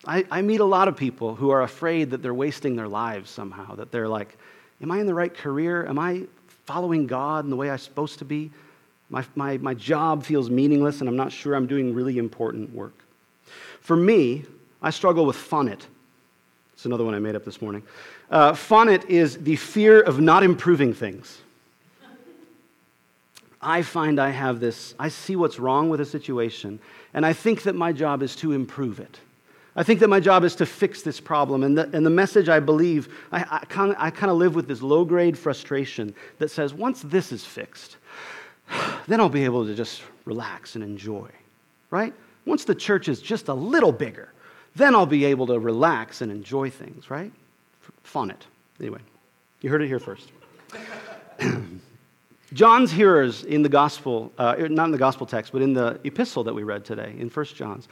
I, 0.06 0.24
I 0.30 0.40
meet 0.40 0.60
a 0.60 0.64
lot 0.64 0.86
of 0.86 0.96
people 0.96 1.34
who 1.34 1.50
are 1.50 1.62
afraid 1.62 2.12
that 2.12 2.22
they're 2.22 2.32
wasting 2.32 2.76
their 2.76 2.86
lives 2.86 3.28
somehow, 3.28 3.74
that 3.74 3.90
they're 3.90 4.06
like, 4.06 4.38
Am 4.82 4.90
I 4.90 4.98
in 4.98 5.06
the 5.06 5.14
right 5.14 5.32
career? 5.32 5.86
Am 5.86 5.98
I 5.98 6.22
following 6.66 7.06
God 7.06 7.44
in 7.44 7.50
the 7.50 7.56
way 7.56 7.70
I'm 7.70 7.78
supposed 7.78 8.18
to 8.18 8.24
be? 8.24 8.50
My, 9.12 9.24
my, 9.34 9.58
my 9.58 9.74
job 9.74 10.24
feels 10.24 10.48
meaningless, 10.48 11.00
and 11.00 11.08
I'm 11.08 11.16
not 11.16 11.30
sure 11.30 11.54
I'm 11.54 11.66
doing 11.66 11.94
really 11.94 12.16
important 12.16 12.74
work. 12.74 12.94
For 13.80 13.94
me, 13.94 14.44
I 14.80 14.88
struggle 14.88 15.26
with 15.26 15.36
FONIT. 15.36 15.86
It's 16.72 16.86
another 16.86 17.04
one 17.04 17.14
I 17.14 17.18
made 17.18 17.36
up 17.36 17.44
this 17.44 17.60
morning. 17.60 17.82
Uh, 18.30 18.54
FONIT 18.54 19.04
is 19.10 19.36
the 19.36 19.56
fear 19.56 20.00
of 20.00 20.18
not 20.18 20.42
improving 20.42 20.94
things. 20.94 21.42
I 23.60 23.82
find 23.82 24.18
I 24.18 24.30
have 24.30 24.60
this, 24.60 24.94
I 24.98 25.08
see 25.08 25.36
what's 25.36 25.58
wrong 25.58 25.90
with 25.90 26.00
a 26.00 26.06
situation, 26.06 26.80
and 27.12 27.24
I 27.26 27.34
think 27.34 27.62
that 27.64 27.74
my 27.74 27.92
job 27.92 28.22
is 28.22 28.34
to 28.36 28.52
improve 28.52 28.98
it. 28.98 29.20
I 29.76 29.82
think 29.82 30.00
that 30.00 30.08
my 30.08 30.20
job 30.20 30.42
is 30.42 30.54
to 30.56 30.66
fix 30.66 31.02
this 31.02 31.20
problem. 31.20 31.62
And 31.62 31.76
the, 31.76 31.88
and 31.94 32.04
the 32.04 32.10
message 32.10 32.48
I 32.48 32.60
believe, 32.60 33.08
I, 33.30 33.60
I 33.70 34.10
kind 34.10 34.30
of 34.30 34.36
live 34.38 34.54
with 34.54 34.68
this 34.68 34.82
low 34.82 35.04
grade 35.04 35.38
frustration 35.38 36.14
that 36.38 36.50
says, 36.50 36.74
once 36.74 37.02
this 37.02 37.30
is 37.30 37.44
fixed, 37.44 37.98
then 39.06 39.20
I'll 39.20 39.28
be 39.28 39.44
able 39.44 39.66
to 39.66 39.74
just 39.74 40.02
relax 40.24 40.74
and 40.74 40.84
enjoy, 40.84 41.28
right? 41.90 42.14
Once 42.46 42.64
the 42.64 42.74
church 42.74 43.08
is 43.08 43.20
just 43.20 43.48
a 43.48 43.54
little 43.54 43.92
bigger, 43.92 44.32
then 44.74 44.94
I'll 44.94 45.06
be 45.06 45.24
able 45.26 45.46
to 45.48 45.58
relax 45.58 46.22
and 46.22 46.32
enjoy 46.32 46.70
things, 46.70 47.10
right? 47.10 47.32
FONIT. 48.04 48.46
Anyway, 48.80 49.00
you 49.60 49.70
heard 49.70 49.82
it 49.82 49.88
here 49.88 50.00
first. 50.00 50.32
John's 52.52 52.92
hearers 52.92 53.44
in 53.44 53.62
the 53.62 53.68
gospel, 53.68 54.32
uh, 54.38 54.56
not 54.58 54.86
in 54.86 54.90
the 54.90 54.98
gospel 54.98 55.26
text, 55.26 55.52
but 55.52 55.62
in 55.62 55.72
the 55.72 55.98
epistle 56.04 56.44
that 56.44 56.54
we 56.54 56.62
read 56.62 56.84
today, 56.84 57.14
in 57.18 57.28
1 57.28 57.46
John's 57.46 57.88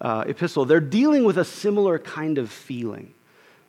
uh, 0.00 0.24
epistle, 0.26 0.64
they're 0.64 0.80
dealing 0.80 1.24
with 1.24 1.38
a 1.38 1.44
similar 1.44 1.98
kind 1.98 2.38
of 2.38 2.50
feeling 2.50 3.14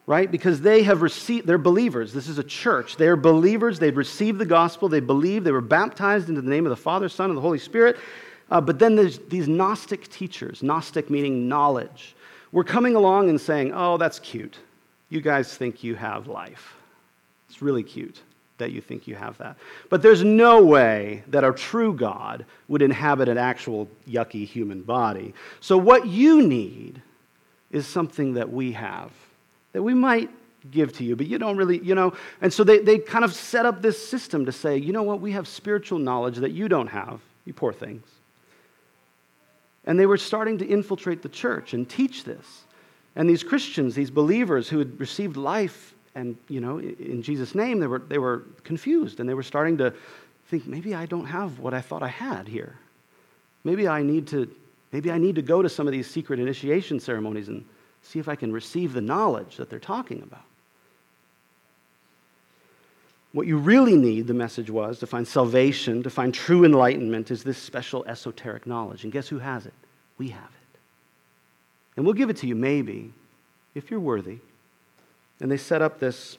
right? 0.06 0.30
Because 0.30 0.62
they 0.62 0.84
have 0.84 1.02
received, 1.02 1.48
they're 1.48 1.58
believers. 1.58 2.14
This 2.14 2.28
is 2.28 2.38
a 2.38 2.44
church. 2.44 2.98
They're 2.98 3.16
believers. 3.16 3.80
They've 3.80 3.96
received 3.96 4.40
the 4.40 4.46
gospel. 4.46 4.90
They 4.90 5.00
believe. 5.00 5.44
They 5.44 5.52
were 5.52 5.62
baptized 5.62 6.30
into 6.30 6.42
the 6.42 6.50
name 6.50 6.66
of 6.66 6.72
the 6.72 6.76
Father, 6.76 7.10
Son, 7.10 7.30
and 7.30 7.38
the 7.38 7.42
Holy 7.42 7.60
Spirit. 7.60 7.98
Uh, 8.52 8.60
but 8.62 8.80
then 8.80 8.96
there's 8.96 9.20
these 9.30 9.48
Gnostic 9.48 10.10
teachers, 10.10 10.62
Gnostic 10.62 11.10
meaning 11.10 11.48
knowledge, 11.48 12.16
we're 12.54 12.64
coming 12.64 12.96
along 12.96 13.30
and 13.30 13.42
saying, 13.42 13.72
oh, 13.74 13.98
that's 13.98 14.20
cute. 14.20 14.60
You 15.10 15.22
guys 15.22 15.58
think 15.58 15.84
you 15.84 15.96
have 15.96 16.28
life. 16.28 16.76
It's 17.50 17.64
really 17.64 17.82
cute 17.82 18.22
that 18.60 18.72
you 18.72 18.80
think 18.80 19.08
you 19.08 19.16
have 19.16 19.40
that. 19.40 19.58
But 19.90 20.04
there's 20.04 20.24
no 20.24 20.64
way 20.64 21.24
that 21.28 21.44
a 21.44 21.52
true 21.52 21.96
God 21.96 22.46
would 22.68 22.84
inhabit 22.84 23.28
an 23.28 23.40
actual 23.40 23.90
yucky 24.08 24.48
human 24.48 24.84
body. 24.84 25.34
So, 25.62 25.80
what 25.80 26.06
you 26.06 26.48
need 26.48 27.02
is 27.72 27.88
something 27.88 28.36
that 28.36 28.54
we 28.54 28.74
have, 28.74 29.12
that 29.74 29.84
we 29.84 29.94
might 29.94 30.30
give 30.72 30.94
to 30.94 31.04
you, 31.04 31.16
but 31.16 31.28
you 31.28 31.38
don't 31.38 31.58
really, 31.58 31.80
you 31.80 31.94
know. 31.94 32.14
And 32.42 32.54
so 32.54 32.64
they, 32.64 32.80
they 32.80 32.98
kind 32.98 33.26
of 33.26 33.34
set 33.34 33.66
up 33.66 33.82
this 33.82 34.08
system 34.08 34.46
to 34.46 34.52
say, 34.52 34.78
you 34.78 34.94
know 34.94 35.04
what, 35.04 35.20
we 35.20 35.32
have 35.34 35.48
spiritual 35.48 36.00
knowledge 36.00 36.38
that 36.38 36.52
you 36.52 36.70
don't 36.70 36.88
have, 36.88 37.20
you 37.46 37.54
poor 37.54 37.74
things. 37.74 38.06
And 39.86 40.00
they 40.00 40.06
were 40.06 40.18
starting 40.18 40.58
to 40.60 40.66
infiltrate 40.66 41.22
the 41.22 41.30
church 41.30 41.74
and 41.74 41.90
teach 41.90 42.24
this. 42.24 42.64
And 43.16 43.30
these 43.30 43.44
Christians, 43.44 43.94
these 43.94 44.10
believers 44.10 44.70
who 44.70 44.80
had 44.80 45.00
received 45.00 45.36
life 45.36 45.94
and, 46.16 46.38
you 46.48 46.62
know, 46.62 46.80
in 46.80 47.22
Jesus' 47.22 47.56
name, 47.56 47.80
they 47.80 47.88
were, 47.88 48.00
they 48.00 48.18
were 48.18 48.44
confused 48.64 49.20
and 49.20 49.28
they 49.28 49.34
were 49.34 49.44
starting 49.44 49.78
to 49.80 49.94
think, 50.48 50.68
maybe 50.68 50.96
I 50.96 51.06
don't 51.06 51.26
have 51.26 51.60
what 51.60 51.74
I 51.74 51.82
thought 51.82 52.04
I 52.04 52.08
had 52.08 52.48
here. 52.48 52.78
Maybe 53.64 53.88
I 53.88 54.04
need 54.04 54.28
to, 54.28 54.50
maybe 54.92 55.12
I 55.12 55.18
need 55.18 55.36
to 55.36 55.42
go 55.42 55.62
to 55.62 55.70
some 55.70 55.88
of 55.88 55.92
these 55.92 56.10
secret 56.10 56.40
initiation 56.40 57.00
ceremonies 57.00 57.50
and 57.50 57.66
see 58.04 58.20
if 58.20 58.28
I 58.30 58.36
can 58.36 58.52
receive 58.52 58.94
the 58.94 59.02
knowledge 59.02 59.58
that 59.58 59.70
they're 59.70 59.80
talking 59.80 60.22
about. 60.22 60.44
What 63.32 63.48
you 63.48 63.58
really 63.58 63.96
need, 63.96 64.28
the 64.28 64.34
message 64.36 64.70
was, 64.70 65.00
to 65.00 65.08
find 65.08 65.28
salvation, 65.28 66.04
to 66.04 66.10
find 66.10 66.32
true 66.34 66.64
enlightenment, 66.64 67.32
is 67.32 67.44
this 67.44 67.58
special 67.58 68.06
esoteric 68.06 68.68
knowledge. 68.68 69.04
And 69.04 69.12
guess 69.12 69.28
who 69.28 69.40
has 69.40 69.66
it? 69.66 69.74
We 70.20 70.30
have 70.30 70.44
it. 70.44 70.80
And 71.98 72.06
we'll 72.06 72.14
give 72.14 72.30
it 72.30 72.38
to 72.38 72.48
you, 72.48 72.54
maybe, 72.54 73.12
if 73.74 73.90
you're 73.90 74.00
worthy. 74.00 74.38
And 75.40 75.52
they 75.52 75.58
set 75.58 75.82
up 75.82 76.00
this 76.00 76.38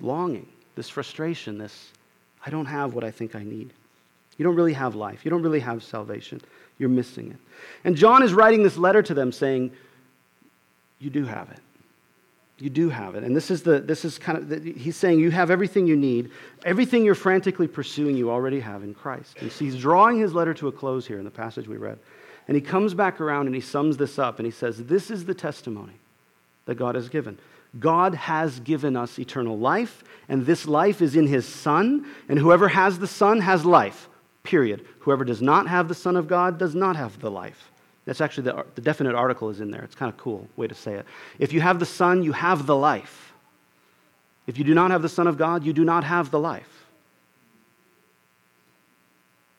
longing, 0.00 0.48
this 0.74 0.88
frustration, 0.88 1.58
this, 1.58 1.90
I 2.44 2.50
don't 2.50 2.66
have 2.66 2.94
what 2.94 3.04
I 3.04 3.12
think 3.12 3.36
I 3.36 3.44
need. 3.44 3.72
You 4.38 4.44
don't 4.44 4.56
really 4.56 4.72
have 4.72 4.94
life. 4.94 5.24
You 5.24 5.30
don't 5.30 5.42
really 5.42 5.60
have 5.60 5.82
salvation. 5.82 6.40
You're 6.78 6.88
missing 6.88 7.30
it. 7.30 7.38
And 7.84 7.96
John 7.96 8.22
is 8.22 8.34
writing 8.34 8.62
this 8.62 8.76
letter 8.76 9.02
to 9.02 9.14
them 9.14 9.30
saying, 9.30 9.70
You 10.98 11.10
do 11.10 11.24
have 11.24 11.50
it. 11.50 11.60
You 12.58 12.70
do 12.70 12.88
have 12.88 13.16
it. 13.16 13.24
And 13.24 13.36
this 13.36 13.50
is, 13.50 13.62
the, 13.62 13.80
this 13.80 14.04
is 14.04 14.18
kind 14.18 14.38
of, 14.38 14.48
the, 14.48 14.72
he's 14.72 14.96
saying 14.96 15.20
you 15.20 15.30
have 15.30 15.50
everything 15.50 15.86
you 15.86 15.96
need. 15.96 16.30
Everything 16.64 17.04
you're 17.04 17.14
frantically 17.14 17.68
pursuing, 17.68 18.16
you 18.16 18.30
already 18.30 18.60
have 18.60 18.82
in 18.82 18.94
Christ. 18.94 19.36
And 19.40 19.52
so 19.52 19.64
he's 19.64 19.76
drawing 19.76 20.18
his 20.18 20.32
letter 20.32 20.54
to 20.54 20.68
a 20.68 20.72
close 20.72 21.06
here 21.06 21.18
in 21.18 21.24
the 21.24 21.30
passage 21.30 21.68
we 21.68 21.76
read. 21.76 21.98
And 22.48 22.54
he 22.54 22.62
comes 22.62 22.94
back 22.94 23.20
around 23.20 23.46
and 23.46 23.54
he 23.54 23.60
sums 23.60 23.98
this 23.98 24.18
up 24.18 24.38
and 24.38 24.46
he 24.46 24.52
says, 24.52 24.84
This 24.84 25.10
is 25.10 25.26
the 25.26 25.34
testimony 25.34 25.94
that 26.64 26.76
God 26.76 26.94
has 26.94 27.08
given. 27.08 27.38
God 27.78 28.14
has 28.14 28.60
given 28.60 28.96
us 28.96 29.18
eternal 29.18 29.58
life, 29.58 30.02
and 30.28 30.46
this 30.46 30.66
life 30.66 31.02
is 31.02 31.14
in 31.14 31.26
his 31.26 31.46
Son, 31.46 32.06
and 32.28 32.38
whoever 32.38 32.68
has 32.68 32.98
the 32.98 33.06
Son 33.06 33.40
has 33.40 33.64
life, 33.66 34.08
period. 34.44 34.86
Whoever 35.00 35.24
does 35.24 35.42
not 35.42 35.66
have 35.66 35.88
the 35.88 35.94
Son 35.94 36.16
of 36.16 36.26
God 36.26 36.58
does 36.58 36.74
not 36.74 36.96
have 36.96 37.20
the 37.20 37.30
life. 37.30 37.70
That's 38.06 38.20
actually 38.20 38.44
the, 38.44 38.64
the 38.76 38.80
definite 38.80 39.14
article 39.14 39.50
is 39.50 39.60
in 39.60 39.70
there. 39.70 39.82
It's 39.82 39.96
kind 39.96 40.10
of 40.12 40.16
cool 40.16 40.48
way 40.56 40.68
to 40.68 40.74
say 40.74 40.94
it. 40.94 41.06
If 41.38 41.52
you 41.52 41.60
have 41.60 41.78
the 41.78 41.86
Son, 41.86 42.22
you 42.22 42.32
have 42.32 42.66
the 42.66 42.76
life. 42.76 43.34
If 44.46 44.58
you 44.58 44.64
do 44.64 44.74
not 44.74 44.92
have 44.92 45.02
the 45.02 45.08
Son 45.08 45.26
of 45.26 45.36
God, 45.36 45.64
you 45.64 45.72
do 45.72 45.84
not 45.84 46.04
have 46.04 46.30
the 46.30 46.38
life. 46.38 46.86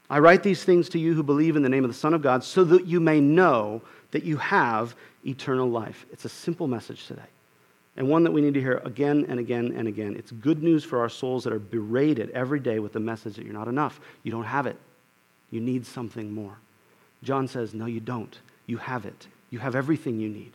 I 0.09 0.19
write 0.19 0.43
these 0.43 0.63
things 0.63 0.87
to 0.89 0.99
you 0.99 1.13
who 1.13 1.23
believe 1.23 1.57
in 1.57 1.61
the 1.61 1.69
name 1.69 1.83
of 1.83 1.89
the 1.89 1.97
Son 1.97 2.13
of 2.13 2.21
God 2.21 2.41
so 2.41 2.63
that 2.63 2.85
you 2.85 3.01
may 3.01 3.19
know 3.19 3.81
that 4.11 4.23
you 4.23 4.37
have 4.37 4.95
eternal 5.25 5.69
life. 5.69 6.05
It's 6.13 6.23
a 6.23 6.29
simple 6.29 6.67
message 6.67 7.05
today, 7.07 7.27
and 7.97 8.07
one 8.07 8.23
that 8.23 8.31
we 8.31 8.39
need 8.39 8.53
to 8.53 8.61
hear 8.61 8.81
again 8.85 9.25
and 9.27 9.41
again 9.41 9.73
and 9.75 9.89
again. 9.89 10.15
It's 10.15 10.31
good 10.31 10.63
news 10.63 10.85
for 10.85 11.01
our 11.01 11.09
souls 11.09 11.43
that 11.43 11.51
are 11.51 11.59
berated 11.59 12.29
every 12.29 12.61
day 12.61 12.79
with 12.79 12.93
the 12.93 13.01
message 13.01 13.35
that 13.35 13.43
you're 13.43 13.53
not 13.53 13.67
enough. 13.67 13.99
You 14.23 14.31
don't 14.31 14.45
have 14.45 14.65
it. 14.65 14.77
You 15.51 15.59
need 15.59 15.85
something 15.85 16.31
more. 16.31 16.57
John 17.23 17.47
says, 17.47 17.73
No, 17.73 17.85
you 17.85 17.99
don't. 17.99 18.37
You 18.65 18.77
have 18.77 19.05
it. 19.05 19.27
You 19.49 19.59
have 19.59 19.75
everything 19.75 20.19
you 20.19 20.29
need. 20.29 20.51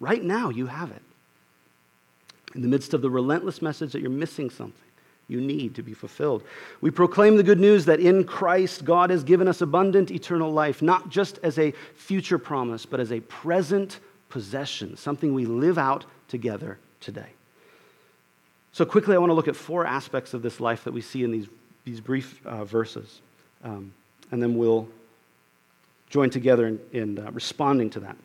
Right 0.00 0.22
now, 0.22 0.50
you 0.50 0.66
have 0.66 0.90
it. 0.90 1.02
In 2.54 2.62
the 2.62 2.68
midst 2.68 2.94
of 2.94 3.02
the 3.02 3.10
relentless 3.10 3.62
message 3.62 3.92
that 3.92 4.00
you're 4.00 4.10
missing 4.10 4.50
something 4.50 4.84
you 5.28 5.40
need 5.40 5.74
to 5.74 5.82
be 5.82 5.94
fulfilled. 5.94 6.42
We 6.80 6.90
proclaim 6.90 7.36
the 7.36 7.42
good 7.42 7.60
news 7.60 7.86
that 7.86 8.00
in 8.00 8.24
Christ, 8.24 8.84
God 8.84 9.10
has 9.10 9.24
given 9.24 9.48
us 9.48 9.60
abundant 9.60 10.10
eternal 10.10 10.52
life, 10.52 10.82
not 10.82 11.08
just 11.08 11.38
as 11.42 11.58
a 11.58 11.72
future 11.94 12.38
promise, 12.38 12.84
but 12.84 13.00
as 13.00 13.10
a 13.10 13.20
present 13.20 14.00
possession, 14.28 14.96
something 14.96 15.32
we 15.32 15.46
live 15.46 15.78
out 15.78 16.04
together 16.28 16.78
today. 17.00 17.30
So, 18.72 18.84
quickly, 18.84 19.14
I 19.14 19.18
want 19.18 19.30
to 19.30 19.34
look 19.34 19.48
at 19.48 19.56
four 19.56 19.86
aspects 19.86 20.34
of 20.34 20.42
this 20.42 20.60
life 20.60 20.84
that 20.84 20.92
we 20.92 21.00
see 21.00 21.22
in 21.22 21.30
these, 21.30 21.46
these 21.84 22.00
brief 22.00 22.44
uh, 22.44 22.64
verses. 22.64 23.20
Um, 23.62 23.92
and 24.30 24.42
then 24.42 24.56
we'll 24.56 24.88
join 26.10 26.30
together 26.30 26.66
in, 26.66 26.80
in 26.92 27.18
uh, 27.18 27.30
responding 27.32 27.90
to 27.90 28.00
that. 28.00 28.16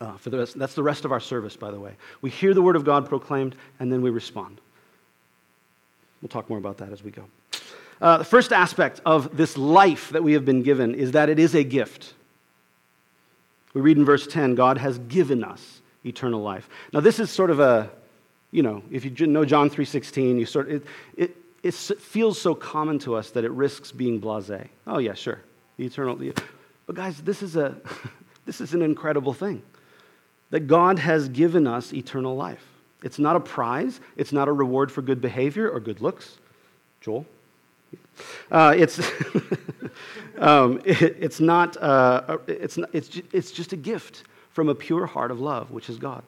Uh, 0.00 0.16
for 0.16 0.30
the 0.30 0.38
rest, 0.38 0.58
that's 0.58 0.74
the 0.74 0.82
rest 0.82 1.04
of 1.04 1.12
our 1.12 1.20
service, 1.20 1.56
by 1.56 1.70
the 1.70 1.78
way. 1.78 1.94
We 2.20 2.30
hear 2.30 2.52
the 2.52 2.62
word 2.62 2.76
of 2.76 2.84
God 2.84 3.08
proclaimed, 3.08 3.54
and 3.80 3.92
then 3.92 4.02
we 4.02 4.10
respond. 4.10 4.60
We'll 6.20 6.28
talk 6.28 6.48
more 6.48 6.58
about 6.58 6.78
that 6.78 6.92
as 6.92 7.02
we 7.02 7.10
go. 7.10 7.24
Uh, 8.00 8.18
the 8.18 8.24
first 8.24 8.52
aspect 8.52 9.00
of 9.06 9.36
this 9.36 9.56
life 9.56 10.10
that 10.10 10.22
we 10.22 10.32
have 10.32 10.44
been 10.44 10.62
given 10.62 10.94
is 10.94 11.12
that 11.12 11.28
it 11.28 11.38
is 11.38 11.54
a 11.54 11.62
gift. 11.62 12.14
We 13.72 13.80
read 13.80 13.96
in 13.96 14.04
verse 14.04 14.26
10 14.26 14.54
God 14.54 14.78
has 14.78 14.98
given 14.98 15.44
us 15.44 15.80
eternal 16.04 16.42
life. 16.42 16.68
Now, 16.92 17.00
this 17.00 17.18
is 17.18 17.30
sort 17.30 17.50
of 17.50 17.60
a, 17.60 17.90
you 18.50 18.62
know, 18.62 18.82
if 18.90 19.04
you 19.04 19.26
know 19.26 19.44
John 19.44 19.70
3.16, 19.70 20.38
you 20.38 20.46
sort 20.46 20.70
of, 20.70 20.74
it, 20.74 20.86
it, 21.16 21.36
it 21.62 21.74
feels 21.74 22.40
so 22.40 22.54
common 22.54 22.98
to 23.00 23.14
us 23.14 23.30
that 23.30 23.44
it 23.44 23.50
risks 23.50 23.90
being 23.90 24.18
blase. 24.18 24.68
Oh, 24.86 24.98
yeah, 24.98 25.14
sure. 25.14 25.40
The 25.76 25.86
eternal, 25.86 26.16
but 26.86 26.96
guys, 26.96 27.20
this 27.22 27.42
is, 27.42 27.56
a, 27.56 27.76
this 28.46 28.60
is 28.60 28.74
an 28.74 28.82
incredible 28.82 29.32
thing 29.32 29.62
that 30.50 30.66
God 30.66 30.98
has 30.98 31.28
given 31.28 31.66
us 31.66 31.92
eternal 31.92 32.36
life. 32.36 32.64
It's 33.02 33.18
not 33.18 33.36
a 33.36 33.40
prize, 33.40 34.00
it's 34.16 34.32
not 34.32 34.48
a 34.48 34.52
reward 34.52 34.90
for 34.90 35.02
good 35.02 35.20
behavior 35.20 35.68
or 35.68 35.80
good 35.80 36.00
looks. 36.00 36.38
Joel? 37.00 37.26
Uh, 38.50 38.74
it's, 38.76 38.98
um, 40.38 40.80
it, 40.84 41.16
it's, 41.20 41.40
not, 41.40 41.76
uh, 41.76 42.38
it's, 42.46 42.76
not 42.76 42.88
it's, 42.92 43.20
it's 43.32 43.52
just 43.52 43.72
a 43.72 43.76
gift 43.76 44.24
from 44.52 44.68
a 44.68 44.74
pure 44.74 45.06
heart 45.06 45.30
of 45.30 45.40
love, 45.40 45.70
which 45.70 45.90
is 45.90 45.98
God. 45.98 46.22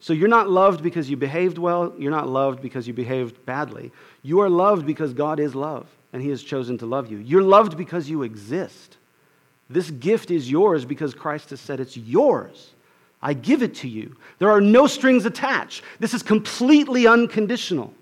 So 0.00 0.12
you're 0.12 0.28
not 0.28 0.50
loved 0.50 0.82
because 0.82 1.08
you 1.08 1.16
behaved 1.16 1.58
well, 1.58 1.94
you're 1.96 2.10
not 2.10 2.28
loved 2.28 2.60
because 2.60 2.86
you 2.86 2.92
behaved 2.92 3.44
badly. 3.46 3.92
You 4.22 4.40
are 4.40 4.50
loved 4.50 4.86
because 4.86 5.14
God 5.14 5.40
is 5.40 5.54
love, 5.54 5.86
and 6.12 6.20
He 6.20 6.28
has 6.28 6.42
chosen 6.42 6.76
to 6.78 6.86
love 6.86 7.10
you. 7.10 7.18
You're 7.18 7.42
loved 7.42 7.76
because 7.76 8.10
you 8.10 8.22
exist. 8.22 8.98
This 9.68 9.90
gift 9.90 10.30
is 10.30 10.50
yours 10.50 10.84
because 10.84 11.14
Christ 11.14 11.50
has 11.50 11.60
said 11.60 11.80
it's 11.80 11.96
yours. 11.96 12.70
I 13.20 13.32
give 13.34 13.62
it 13.62 13.74
to 13.76 13.88
you. 13.88 14.16
There 14.38 14.50
are 14.50 14.60
no 14.60 14.86
strings 14.86 15.24
attached. 15.24 15.82
This 15.98 16.14
is 16.14 16.22
completely 16.22 17.06
unconditional. 17.06 17.92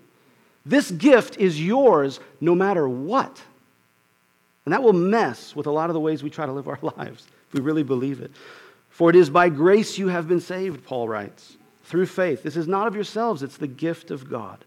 This 0.65 0.91
gift 0.91 1.37
is 1.37 1.61
yours 1.61 2.19
no 2.41 2.53
matter 2.53 2.87
what. 2.87 3.41
And 4.65 4.73
that 4.73 4.83
will 4.83 4.93
mess 4.93 5.55
with 5.55 5.67
a 5.67 5.71
lot 5.71 5.89
of 5.89 5.93
the 5.93 5.99
ways 5.99 6.23
we 6.23 6.29
try 6.29 6.45
to 6.45 6.51
live 6.51 6.67
our 6.67 6.79
lives 6.97 7.27
if 7.47 7.53
we 7.53 7.61
really 7.61 7.83
believe 7.83 8.19
it. 8.21 8.31
For 8.89 9.09
it 9.09 9.15
is 9.15 9.29
by 9.29 9.49
grace 9.49 9.97
you 9.97 10.07
have 10.07 10.27
been 10.27 10.39
saved, 10.39 10.85
Paul 10.85 11.07
writes, 11.07 11.57
through 11.83 12.07
faith. 12.07 12.43
This 12.43 12.55
is 12.55 12.67
not 12.67 12.87
of 12.87 12.95
yourselves, 12.95 13.43
it's 13.43 13.57
the 13.57 13.67
gift 13.67 14.09
of 14.09 14.29
God. 14.29 14.63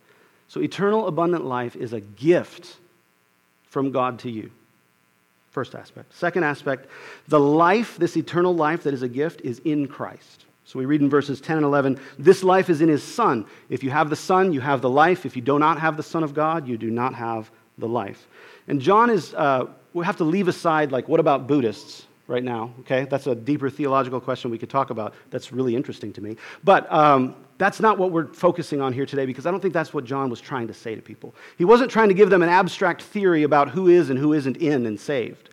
So 0.48 0.60
eternal 0.60 1.06
abundant 1.06 1.44
life 1.44 1.76
is 1.76 1.92
a 1.92 2.00
gift 2.00 2.76
from 3.68 3.90
God 3.90 4.18
to 4.20 4.30
you. 4.30 4.50
First 5.58 5.74
aspect. 5.74 6.14
Second 6.14 6.44
aspect, 6.44 6.86
the 7.26 7.40
life, 7.40 7.96
this 7.96 8.16
eternal 8.16 8.54
life 8.54 8.84
that 8.84 8.94
is 8.94 9.02
a 9.02 9.08
gift, 9.08 9.40
is 9.40 9.58
in 9.64 9.88
Christ. 9.88 10.44
So 10.64 10.78
we 10.78 10.86
read 10.86 11.00
in 11.00 11.10
verses 11.10 11.40
10 11.40 11.56
and 11.56 11.66
11 11.66 11.98
this 12.16 12.44
life 12.44 12.70
is 12.70 12.80
in 12.80 12.88
his 12.88 13.02
Son. 13.02 13.44
If 13.68 13.82
you 13.82 13.90
have 13.90 14.08
the 14.08 14.14
Son, 14.14 14.52
you 14.52 14.60
have 14.60 14.82
the 14.82 14.88
life. 14.88 15.26
If 15.26 15.34
you 15.34 15.42
do 15.42 15.58
not 15.58 15.80
have 15.80 15.96
the 15.96 16.02
Son 16.04 16.22
of 16.22 16.32
God, 16.32 16.68
you 16.68 16.78
do 16.78 16.92
not 16.92 17.12
have 17.14 17.50
the 17.76 17.88
life. 17.88 18.28
And 18.68 18.80
John 18.80 19.10
is, 19.10 19.34
uh, 19.34 19.64
we 19.94 20.04
have 20.04 20.16
to 20.18 20.24
leave 20.24 20.46
aside, 20.46 20.92
like, 20.92 21.08
what 21.08 21.18
about 21.18 21.48
Buddhists 21.48 22.06
right 22.28 22.44
now? 22.44 22.72
Okay, 22.82 23.06
that's 23.10 23.26
a 23.26 23.34
deeper 23.34 23.68
theological 23.68 24.20
question 24.20 24.52
we 24.52 24.58
could 24.58 24.70
talk 24.70 24.90
about. 24.90 25.12
That's 25.30 25.50
really 25.52 25.74
interesting 25.74 26.12
to 26.12 26.20
me. 26.20 26.36
But 26.62 26.86
um, 26.92 27.34
that's 27.58 27.80
not 27.80 27.98
what 27.98 28.12
we're 28.12 28.32
focusing 28.32 28.80
on 28.80 28.92
here 28.92 29.04
today 29.04 29.26
because 29.26 29.44
I 29.44 29.50
don't 29.50 29.60
think 29.60 29.74
that's 29.74 29.92
what 29.92 30.04
John 30.04 30.30
was 30.30 30.40
trying 30.40 30.68
to 30.68 30.74
say 30.74 30.94
to 30.94 31.02
people. 31.02 31.34
He 31.58 31.64
wasn't 31.64 31.90
trying 31.90 32.08
to 32.08 32.14
give 32.14 32.30
them 32.30 32.42
an 32.42 32.48
abstract 32.48 33.02
theory 33.02 33.42
about 33.42 33.68
who 33.68 33.88
is 33.88 34.10
and 34.10 34.18
who 34.18 34.32
isn't 34.32 34.56
in 34.58 34.86
and 34.86 34.98
saved. 34.98 35.47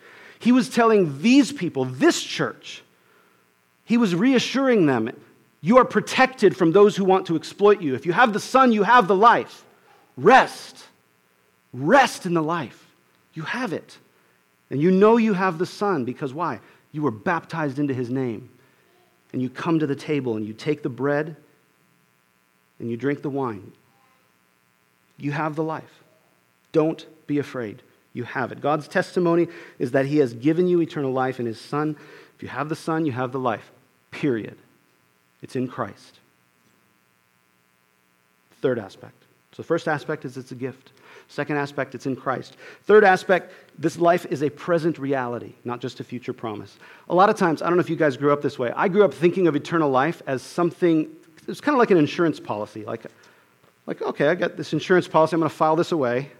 He 0.46 0.54
was 0.54 0.70
telling 0.70 1.22
these 1.22 1.52
people, 1.52 1.84
this 1.84 2.24
church, 2.24 2.82
he 3.84 3.98
was 3.98 4.16
reassuring 4.16 4.86
them 4.86 5.12
you 5.66 5.80
are 5.80 5.86
protected 5.86 6.56
from 6.56 6.74
those 6.74 6.96
who 6.96 7.04
want 7.04 7.26
to 7.26 7.36
exploit 7.36 7.82
you. 7.82 7.96
If 7.96 8.06
you 8.06 8.14
have 8.14 8.34
the 8.34 8.40
Son, 8.40 8.72
you 8.72 8.84
have 8.84 9.08
the 9.08 9.16
life. 9.16 9.66
Rest. 10.16 10.78
Rest 11.74 12.28
in 12.28 12.36
the 12.36 12.44
life. 12.44 12.86
You 13.34 13.42
have 13.42 13.74
it. 13.74 13.98
And 14.70 14.80
you 14.80 14.92
know 14.92 15.18
you 15.18 15.34
have 15.34 15.58
the 15.58 15.66
Son 15.66 16.06
because 16.06 16.36
why? 16.36 16.60
You 16.92 17.02
were 17.02 17.10
baptized 17.10 17.80
into 17.80 17.96
his 17.96 18.12
name 18.12 18.48
and 19.34 19.42
you 19.42 19.50
come 19.50 19.80
to 19.80 19.88
the 19.88 19.96
table 19.96 20.38
and 20.38 20.46
you 20.46 20.54
take 20.54 20.84
the 20.84 20.90
bread 20.90 21.36
and 22.78 22.88
you 22.88 22.96
drink 22.96 23.24
the 23.24 23.32
wine, 23.32 23.72
you 25.18 25.32
have 25.32 25.56
the 25.56 25.64
life. 25.64 26.04
Don't 26.74 27.08
be 27.26 27.40
afraid. 27.40 27.82
You 28.16 28.24
have 28.24 28.54
it. 28.54 28.62
God's 28.62 28.88
testimony 28.88 29.50
is 29.78 29.92
that 29.92 30.06
He 30.06 30.18
has 30.20 30.34
given 30.34 30.68
you 30.68 30.82
eternal 30.82 31.12
life 31.12 31.40
in 31.40 31.46
His 31.46 31.60
Son. 31.60 31.98
If 32.38 32.42
you 32.42 32.48
have 32.48 32.70
the 32.70 32.76
Son, 32.76 33.06
you 33.06 33.12
have 33.12 33.34
the 33.34 33.40
life. 33.40 33.70
Period. 34.10 34.58
It's 35.42 35.58
in 35.58 35.68
Christ. 35.68 36.20
Third 38.62 38.80
aspect. 38.80 39.16
So, 39.52 39.62
the 39.62 39.68
first 39.68 39.90
aspect 39.90 40.24
is 40.24 40.38
it's 40.38 40.54
a 40.54 40.56
gift. 40.56 40.94
Second 41.28 41.58
aspect, 41.58 41.94
it's 41.94 42.06
in 42.06 42.16
Christ. 42.16 42.56
Third 42.84 43.04
aspect, 43.04 43.52
this 43.78 43.98
life 43.98 44.26
is 44.30 44.44
a 44.44 44.50
present 44.50 44.98
reality, 44.98 45.54
not 45.66 45.82
just 45.82 46.00
a 46.00 46.04
future 46.04 46.34
promise. 46.34 46.78
A 47.10 47.16
lot 47.16 47.30
of 47.30 47.36
times, 47.36 47.62
I 47.62 47.68
don't 47.68 47.76
know 47.76 47.82
if 47.82 47.90
you 47.90 47.96
guys 47.98 48.16
grew 48.16 48.32
up 48.32 48.42
this 48.42 48.58
way. 48.58 48.72
I 48.76 48.88
grew 48.88 49.04
up 49.04 49.14
thinking 49.14 49.48
of 49.48 49.58
eternal 49.58 49.90
life 49.90 50.22
as 50.26 50.42
something, 50.42 51.10
it's 51.50 51.60
kind 51.60 51.76
of 51.76 51.80
like 51.80 51.92
an 51.92 51.98
insurance 51.98 52.40
policy. 52.40 52.86
Like, 52.86 53.08
like 53.88 54.02
okay, 54.02 54.30
I 54.30 54.36
got 54.36 54.56
this 54.56 54.72
insurance 54.72 55.08
policy, 55.08 55.34
I'm 55.34 55.42
going 55.42 55.50
to 55.50 55.56
file 55.56 55.76
this 55.76 55.92
away 55.92 56.32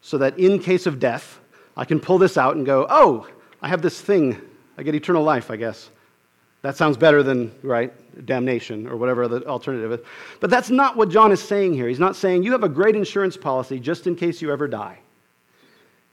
so 0.00 0.18
that 0.18 0.38
in 0.38 0.58
case 0.58 0.86
of 0.86 0.98
death, 0.98 1.40
I 1.76 1.84
can 1.84 2.00
pull 2.00 2.18
this 2.18 2.36
out 2.36 2.56
and 2.56 2.64
go, 2.64 2.86
oh, 2.88 3.28
I 3.60 3.68
have 3.68 3.82
this 3.82 4.00
thing. 4.00 4.40
I 4.78 4.82
get 4.82 4.94
eternal 4.94 5.22
life, 5.22 5.50
I 5.50 5.56
guess. 5.56 5.90
That 6.62 6.76
sounds 6.76 6.96
better 6.96 7.22
than, 7.22 7.52
right, 7.62 7.92
damnation 8.26 8.86
or 8.86 8.96
whatever 8.96 9.28
the 9.28 9.46
alternative 9.46 9.92
is. 9.92 10.00
But 10.40 10.50
that's 10.50 10.70
not 10.70 10.96
what 10.96 11.10
John 11.10 11.30
is 11.30 11.42
saying 11.42 11.74
here. 11.74 11.86
He's 11.86 12.00
not 12.00 12.16
saying 12.16 12.42
you 12.42 12.52
have 12.52 12.64
a 12.64 12.68
great 12.68 12.96
insurance 12.96 13.36
policy 13.36 13.78
just 13.78 14.06
in 14.06 14.16
case 14.16 14.42
you 14.42 14.50
ever 14.50 14.66
die. 14.66 14.98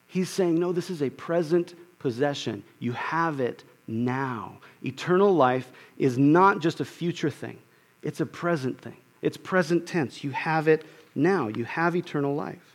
He's 0.08 0.30
saying, 0.30 0.60
no, 0.60 0.72
this 0.72 0.90
is 0.90 1.02
a 1.02 1.10
present 1.10 1.74
possession. 1.98 2.64
You 2.80 2.92
have 2.92 3.40
it 3.40 3.64
now. 3.88 4.58
Eternal 4.86 5.34
life 5.34 5.72
is 5.98 6.18
not 6.18 6.60
just 6.60 6.82
a 6.82 6.86
future 6.86 7.32
thing, 7.32 7.58
it's 8.02 8.20
a 8.20 8.26
present 8.26 8.80
thing. 8.80 8.98
It's 9.24 9.38
present 9.38 9.88
tense. 9.88 10.24
You 10.24 10.32
have 10.32 10.68
it 10.68 10.86
now. 11.16 11.48
You 11.48 11.64
have 11.64 11.96
eternal 11.96 12.36
life. 12.36 12.73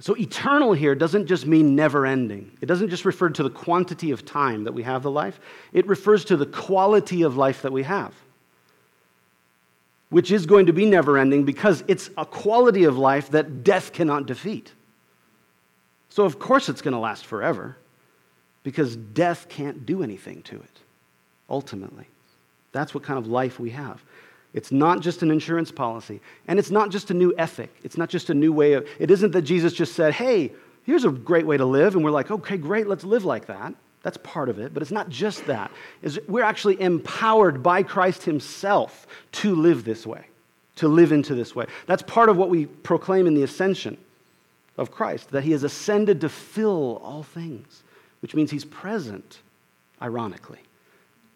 So, 0.00 0.16
eternal 0.16 0.72
here 0.72 0.94
doesn't 0.94 1.26
just 1.26 1.44
mean 1.44 1.74
never 1.74 2.06
ending. 2.06 2.56
It 2.60 2.66
doesn't 2.66 2.88
just 2.88 3.04
refer 3.04 3.30
to 3.30 3.42
the 3.42 3.50
quantity 3.50 4.12
of 4.12 4.24
time 4.24 4.64
that 4.64 4.72
we 4.72 4.84
have 4.84 5.02
the 5.02 5.10
life, 5.10 5.40
it 5.72 5.86
refers 5.88 6.24
to 6.26 6.36
the 6.36 6.46
quality 6.46 7.22
of 7.22 7.36
life 7.36 7.62
that 7.62 7.72
we 7.72 7.82
have, 7.82 8.14
which 10.10 10.30
is 10.30 10.46
going 10.46 10.66
to 10.66 10.72
be 10.72 10.86
never 10.86 11.18
ending 11.18 11.44
because 11.44 11.82
it's 11.88 12.10
a 12.16 12.24
quality 12.24 12.84
of 12.84 12.96
life 12.96 13.30
that 13.30 13.64
death 13.64 13.92
cannot 13.92 14.26
defeat. 14.26 14.72
So, 16.10 16.24
of 16.24 16.38
course, 16.38 16.68
it's 16.68 16.82
going 16.82 16.94
to 16.94 17.00
last 17.00 17.26
forever 17.26 17.76
because 18.62 18.94
death 18.96 19.48
can't 19.48 19.84
do 19.84 20.02
anything 20.04 20.42
to 20.42 20.56
it, 20.56 20.80
ultimately. 21.50 22.06
That's 22.70 22.94
what 22.94 23.02
kind 23.02 23.18
of 23.18 23.26
life 23.26 23.58
we 23.58 23.70
have. 23.70 24.02
It's 24.58 24.72
not 24.72 24.98
just 24.98 25.22
an 25.22 25.30
insurance 25.30 25.70
policy. 25.70 26.20
And 26.48 26.58
it's 26.58 26.72
not 26.72 26.90
just 26.90 27.12
a 27.12 27.14
new 27.14 27.32
ethic. 27.38 27.72
It's 27.84 27.96
not 27.96 28.08
just 28.08 28.28
a 28.28 28.34
new 28.34 28.52
way 28.52 28.72
of, 28.72 28.88
it 28.98 29.08
isn't 29.08 29.30
that 29.30 29.42
Jesus 29.42 29.72
just 29.72 29.94
said, 29.94 30.14
hey, 30.14 30.50
here's 30.82 31.04
a 31.04 31.10
great 31.10 31.46
way 31.46 31.56
to 31.56 31.64
live. 31.64 31.94
And 31.94 32.02
we're 32.02 32.10
like, 32.10 32.32
okay, 32.32 32.56
great, 32.56 32.88
let's 32.88 33.04
live 33.04 33.24
like 33.24 33.46
that. 33.46 33.72
That's 34.02 34.16
part 34.16 34.48
of 34.48 34.58
it. 34.58 34.74
But 34.74 34.82
it's 34.82 34.90
not 34.90 35.10
just 35.10 35.46
that. 35.46 35.70
Is 36.02 36.18
we're 36.26 36.42
actually 36.42 36.80
empowered 36.80 37.62
by 37.62 37.84
Christ 37.84 38.24
himself 38.24 39.06
to 39.32 39.54
live 39.54 39.84
this 39.84 40.04
way, 40.04 40.24
to 40.76 40.88
live 40.88 41.12
into 41.12 41.36
this 41.36 41.54
way. 41.54 41.66
That's 41.86 42.02
part 42.02 42.28
of 42.28 42.36
what 42.36 42.50
we 42.50 42.66
proclaim 42.66 43.28
in 43.28 43.34
the 43.34 43.44
ascension 43.44 43.96
of 44.76 44.90
Christ, 44.90 45.30
that 45.30 45.44
he 45.44 45.52
has 45.52 45.62
ascended 45.62 46.20
to 46.22 46.28
fill 46.28 47.00
all 47.04 47.22
things, 47.22 47.84
which 48.22 48.34
means 48.34 48.50
he's 48.50 48.64
present, 48.64 49.38
ironically 50.02 50.58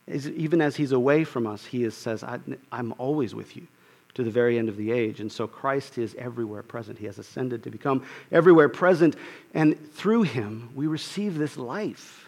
even 0.08 0.60
as 0.60 0.76
he's 0.76 0.92
away 0.92 1.24
from 1.24 1.46
us, 1.46 1.64
he 1.64 1.84
is, 1.84 1.94
says, 1.94 2.24
I'm 2.24 2.94
always 2.98 3.34
with 3.34 3.56
you 3.56 3.66
to 4.14 4.22
the 4.22 4.30
very 4.30 4.58
end 4.58 4.68
of 4.68 4.76
the 4.76 4.92
age. 4.92 5.20
And 5.20 5.30
so 5.30 5.46
Christ 5.46 5.96
is 5.96 6.14
everywhere 6.16 6.62
present. 6.62 6.98
He 6.98 7.06
has 7.06 7.18
ascended 7.18 7.62
to 7.64 7.70
become 7.70 8.04
everywhere 8.30 8.68
present. 8.68 9.16
And 9.54 9.92
through 9.94 10.22
him, 10.22 10.70
we 10.74 10.86
receive 10.86 11.38
this 11.38 11.56
life. 11.56 12.26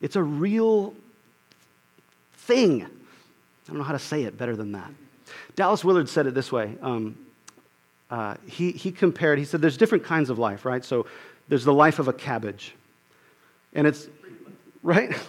It's 0.00 0.16
a 0.16 0.22
real 0.22 0.94
thing. 2.34 2.84
I 2.84 2.88
don't 3.66 3.78
know 3.78 3.84
how 3.84 3.92
to 3.92 3.98
say 3.98 4.22
it 4.22 4.38
better 4.38 4.56
than 4.56 4.72
that. 4.72 4.90
Dallas 5.56 5.84
Willard 5.84 6.08
said 6.08 6.26
it 6.26 6.34
this 6.34 6.52
way. 6.52 6.76
Um, 6.80 7.16
uh, 8.10 8.36
he, 8.46 8.70
he 8.70 8.92
compared, 8.92 9.38
he 9.38 9.44
said, 9.44 9.60
there's 9.60 9.76
different 9.76 10.04
kinds 10.04 10.30
of 10.30 10.38
life, 10.38 10.64
right? 10.64 10.84
So 10.84 11.06
there's 11.48 11.64
the 11.64 11.72
life 11.72 11.98
of 11.98 12.08
a 12.08 12.12
cabbage. 12.12 12.74
And 13.74 13.86
it's, 13.86 14.08
right? 14.82 15.14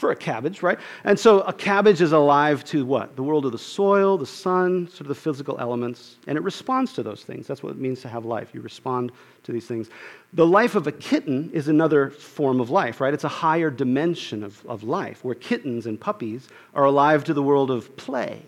for 0.00 0.10
a 0.10 0.16
cabbage, 0.16 0.62
right? 0.62 0.78
And 1.04 1.18
so 1.18 1.40
a 1.42 1.52
cabbage 1.52 2.00
is 2.00 2.12
alive 2.12 2.64
to 2.64 2.86
what? 2.86 3.14
The 3.16 3.22
world 3.22 3.44
of 3.44 3.52
the 3.52 3.58
soil, 3.58 4.16
the 4.16 4.26
sun, 4.26 4.88
sort 4.88 5.02
of 5.02 5.08
the 5.08 5.14
physical 5.14 5.58
elements, 5.60 6.16
and 6.26 6.38
it 6.38 6.42
responds 6.42 6.94
to 6.94 7.02
those 7.02 7.22
things. 7.22 7.46
That's 7.46 7.62
what 7.62 7.70
it 7.72 7.78
means 7.78 8.00
to 8.00 8.08
have 8.08 8.24
life. 8.24 8.50
You 8.54 8.62
respond 8.62 9.12
to 9.44 9.52
these 9.52 9.66
things. 9.66 9.90
The 10.32 10.46
life 10.46 10.74
of 10.74 10.86
a 10.86 10.92
kitten 10.92 11.50
is 11.52 11.68
another 11.68 12.10
form 12.10 12.60
of 12.60 12.70
life, 12.70 13.00
right? 13.00 13.12
It's 13.12 13.24
a 13.24 13.28
higher 13.28 13.70
dimension 13.70 14.42
of, 14.42 14.64
of 14.66 14.82
life, 14.82 15.22
where 15.22 15.34
kittens 15.34 15.86
and 15.86 16.00
puppies 16.00 16.48
are 16.74 16.86
alive 16.86 17.22
to 17.24 17.34
the 17.34 17.42
world 17.42 17.70
of 17.70 17.94
play 17.96 18.42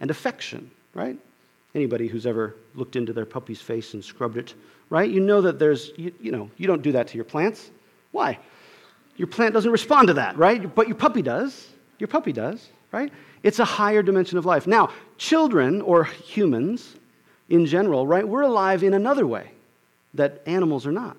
and 0.00 0.10
affection, 0.10 0.70
right? 0.94 1.18
Anybody 1.74 2.06
who's 2.06 2.26
ever 2.26 2.54
looked 2.76 2.94
into 2.94 3.12
their 3.12 3.26
puppy's 3.26 3.60
face 3.60 3.94
and 3.94 4.04
scrubbed 4.04 4.36
it, 4.36 4.54
right? 4.88 5.10
You 5.10 5.20
know 5.20 5.40
that 5.40 5.58
there's, 5.58 5.90
you, 5.96 6.12
you 6.20 6.30
know, 6.30 6.48
you 6.58 6.68
don't 6.68 6.82
do 6.82 6.92
that 6.92 7.08
to 7.08 7.16
your 7.16 7.24
plants. 7.24 7.70
Why? 8.12 8.38
Your 9.16 9.28
plant 9.28 9.54
doesn't 9.54 9.70
respond 9.70 10.08
to 10.08 10.14
that, 10.14 10.36
right? 10.36 10.74
But 10.74 10.88
your 10.88 10.96
puppy 10.96 11.22
does. 11.22 11.68
Your 11.98 12.08
puppy 12.08 12.32
does, 12.32 12.68
right? 12.90 13.12
It's 13.42 13.58
a 13.58 13.64
higher 13.64 14.02
dimension 14.02 14.38
of 14.38 14.46
life. 14.46 14.66
Now, 14.66 14.90
children 15.18 15.80
or 15.82 16.04
humans 16.04 16.96
in 17.48 17.66
general, 17.66 18.06
right, 18.06 18.26
we're 18.26 18.42
alive 18.42 18.82
in 18.82 18.94
another 18.94 19.26
way 19.26 19.50
that 20.14 20.42
animals 20.46 20.86
are 20.86 20.92
not. 20.92 21.16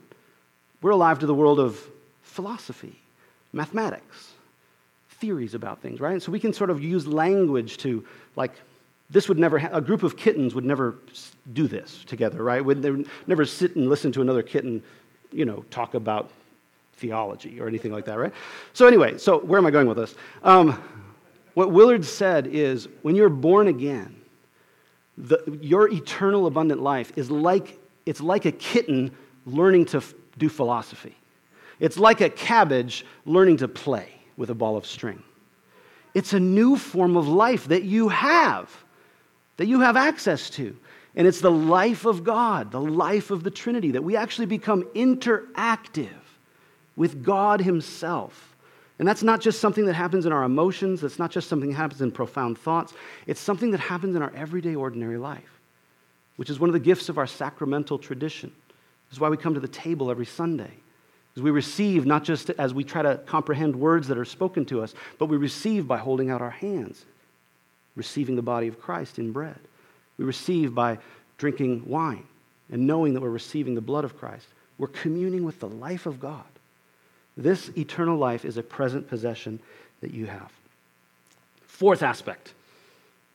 We're 0.81 0.91
alive 0.91 1.19
to 1.19 1.25
the 1.25 1.33
world 1.33 1.59
of 1.59 1.79
philosophy, 2.23 2.99
mathematics, 3.51 4.33
theories 5.09 5.53
about 5.53 5.81
things, 5.81 5.99
right? 5.99 6.13
And 6.13 6.21
so 6.21 6.31
we 6.31 6.39
can 6.39 6.51
sort 6.51 6.69
of 6.69 6.83
use 6.83 7.07
language 7.07 7.77
to, 7.77 8.05
like, 8.35 8.53
this 9.09 9.29
would 9.29 9.37
never, 9.37 9.59
ha- 9.59 9.69
a 9.71 9.81
group 9.81 10.03
of 10.03 10.17
kittens 10.17 10.55
would 10.55 10.65
never 10.65 10.95
do 11.53 11.67
this 11.67 12.03
together, 12.05 12.43
right? 12.43 12.63
Would 12.63 12.81
they 12.81 13.05
never 13.27 13.45
sit 13.45 13.75
and 13.75 13.87
listen 13.87 14.11
to 14.13 14.21
another 14.21 14.41
kitten, 14.41 14.83
you 15.31 15.45
know, 15.45 15.63
talk 15.69 15.93
about 15.93 16.31
theology 16.97 17.59
or 17.59 17.67
anything 17.67 17.91
like 17.91 18.05
that, 18.05 18.17
right? 18.17 18.33
So, 18.73 18.87
anyway, 18.87 19.17
so 19.17 19.39
where 19.39 19.57
am 19.57 19.65
I 19.65 19.71
going 19.71 19.87
with 19.87 19.97
this? 19.97 20.15
Um, 20.43 20.81
what 21.53 21.71
Willard 21.71 22.05
said 22.05 22.47
is 22.47 22.87
when 23.01 23.15
you're 23.15 23.29
born 23.29 23.67
again, 23.67 24.15
the, 25.17 25.59
your 25.61 25.91
eternal 25.91 26.47
abundant 26.47 26.81
life 26.81 27.11
is 27.15 27.29
like 27.29 27.79
it's 28.05 28.21
like 28.21 28.45
a 28.45 28.51
kitten 28.51 29.11
learning 29.45 29.85
to 29.85 29.97
f- 29.97 30.13
do 30.37 30.49
philosophy. 30.49 31.15
It's 31.79 31.97
like 31.97 32.21
a 32.21 32.29
cabbage 32.29 33.05
learning 33.25 33.57
to 33.57 33.67
play 33.67 34.09
with 34.37 34.49
a 34.49 34.55
ball 34.55 34.75
of 34.77 34.85
string. 34.85 35.21
It's 36.13 36.33
a 36.33 36.39
new 36.39 36.77
form 36.77 37.17
of 37.17 37.27
life 37.27 37.67
that 37.67 37.83
you 37.83 38.09
have, 38.09 38.71
that 39.57 39.67
you 39.67 39.79
have 39.81 39.97
access 39.97 40.49
to. 40.51 40.75
And 41.15 41.27
it's 41.27 41.41
the 41.41 41.51
life 41.51 42.05
of 42.05 42.23
God, 42.23 42.71
the 42.71 42.81
life 42.81 43.31
of 43.31 43.43
the 43.43 43.51
Trinity, 43.51 43.91
that 43.91 44.03
we 44.03 44.15
actually 44.15 44.47
become 44.47 44.83
interactive 44.95 46.22
with 46.95 47.23
God 47.23 47.61
Himself. 47.61 48.55
And 48.99 49.07
that's 49.07 49.23
not 49.23 49.41
just 49.41 49.59
something 49.59 49.85
that 49.85 49.95
happens 49.95 50.25
in 50.25 50.31
our 50.31 50.43
emotions, 50.43 51.01
that's 51.01 51.19
not 51.19 51.31
just 51.31 51.49
something 51.49 51.69
that 51.69 51.75
happens 51.75 52.01
in 52.01 52.11
profound 52.11 52.57
thoughts, 52.57 52.93
it's 53.25 53.41
something 53.41 53.71
that 53.71 53.79
happens 53.79 54.15
in 54.15 54.21
our 54.21 54.31
everyday, 54.35 54.75
ordinary 54.75 55.17
life, 55.17 55.59
which 56.35 56.49
is 56.49 56.59
one 56.59 56.69
of 56.69 56.73
the 56.73 56.79
gifts 56.79 57.09
of 57.09 57.17
our 57.17 57.27
sacramental 57.27 57.97
tradition. 57.97 58.51
This 59.09 59.17
is 59.17 59.19
why 59.19 59.29
we 59.29 59.37
come 59.37 59.55
to 59.55 59.59
the 59.59 59.67
table 59.67 60.11
every 60.11 60.25
Sunday. 60.25 60.71
As 61.35 61.41
we 61.41 61.49
receive, 61.49 62.05
not 62.05 62.23
just 62.23 62.51
as 62.51 62.73
we 62.75 62.83
try 62.83 63.01
to 63.01 63.17
comprehend 63.25 63.75
words 63.75 64.07
that 64.07 64.19
are 64.19 64.25
spoken 64.25 64.65
to 64.65 64.83
us, 64.83 64.93
but 65.17 65.25
we 65.25 65.37
receive 65.37 65.87
by 65.87 65.97
holding 65.97 66.29
out 66.29 66.41
our 66.41 66.51
hands, 66.51 67.05
receiving 67.95 68.35
the 68.35 68.43
body 68.43 68.67
of 68.67 68.79
Christ 68.79 69.17
in 69.17 69.31
bread. 69.31 69.59
We 70.17 70.25
receive 70.25 70.75
by 70.75 70.99
drinking 71.39 71.87
wine 71.87 72.25
and 72.71 72.85
knowing 72.85 73.15
that 73.15 73.21
we're 73.21 73.29
receiving 73.29 73.73
the 73.73 73.81
blood 73.81 74.05
of 74.05 74.17
Christ. 74.17 74.45
We're 74.77 74.87
communing 74.87 75.43
with 75.43 75.59
the 75.59 75.69
life 75.69 76.05
of 76.05 76.19
God. 76.19 76.43
This 77.35 77.69
eternal 77.77 78.17
life 78.17 78.45
is 78.45 78.57
a 78.57 78.63
present 78.63 79.07
possession 79.07 79.59
that 80.01 80.13
you 80.13 80.25
have. 80.27 80.51
Fourth 81.65 82.03
aspect 82.03 82.53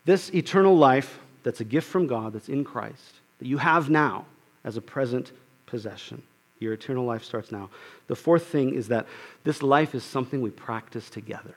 this 0.05 0.33
eternal 0.33 0.75
life 0.77 1.19
that's 1.43 1.61
a 1.61 1.65
gift 1.65 1.87
from 1.87 2.07
God, 2.07 2.33
that's 2.33 2.49
in 2.49 2.65
Christ, 2.65 3.17
that 3.39 3.47
you 3.47 3.59
have 3.59 3.91
now 3.91 4.25
as 4.65 4.77
a 4.79 4.81
present 4.81 5.33
possession. 5.67 6.23
Your 6.61 6.73
eternal 6.73 7.05
life 7.05 7.23
starts 7.23 7.53
now. 7.53 7.69
The 8.07 8.17
fourth 8.17 8.47
thing 8.47 8.75
is 8.75 8.89
that 8.89 9.07
this 9.45 9.63
life 9.63 9.95
is 9.95 10.03
something 10.03 10.41
we 10.41 10.51
practice 10.51 11.11
together. 11.11 11.55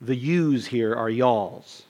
The 0.00 0.14
yous 0.14 0.66
here 0.66 0.94
are 0.94 1.10
y'alls. 1.10 1.82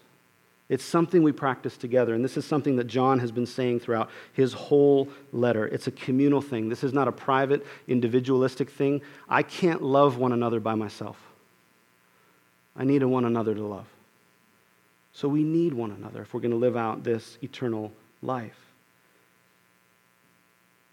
It's 0.68 0.84
something 0.84 1.22
we 1.22 1.32
practice 1.32 1.76
together. 1.76 2.14
And 2.14 2.24
this 2.24 2.36
is 2.36 2.44
something 2.44 2.76
that 2.76 2.88
John 2.88 3.20
has 3.20 3.30
been 3.30 3.46
saying 3.46 3.80
throughout 3.80 4.10
his 4.32 4.52
whole 4.52 5.08
letter. 5.32 5.66
It's 5.66 5.86
a 5.86 5.92
communal 5.92 6.40
thing. 6.40 6.68
This 6.68 6.82
is 6.82 6.92
not 6.92 7.06
a 7.06 7.12
private, 7.12 7.64
individualistic 7.86 8.70
thing. 8.70 9.00
I 9.28 9.42
can't 9.42 9.80
love 9.80 10.18
one 10.18 10.32
another 10.32 10.58
by 10.58 10.74
myself. 10.74 11.16
I 12.76 12.84
need 12.84 13.02
a 13.02 13.08
one 13.08 13.24
another 13.24 13.54
to 13.54 13.62
love. 13.62 13.86
So 15.12 15.28
we 15.28 15.44
need 15.44 15.72
one 15.72 15.92
another 15.92 16.22
if 16.22 16.34
we're 16.34 16.40
going 16.40 16.50
to 16.50 16.56
live 16.56 16.76
out 16.76 17.04
this 17.04 17.38
eternal 17.42 17.92
life. 18.20 18.58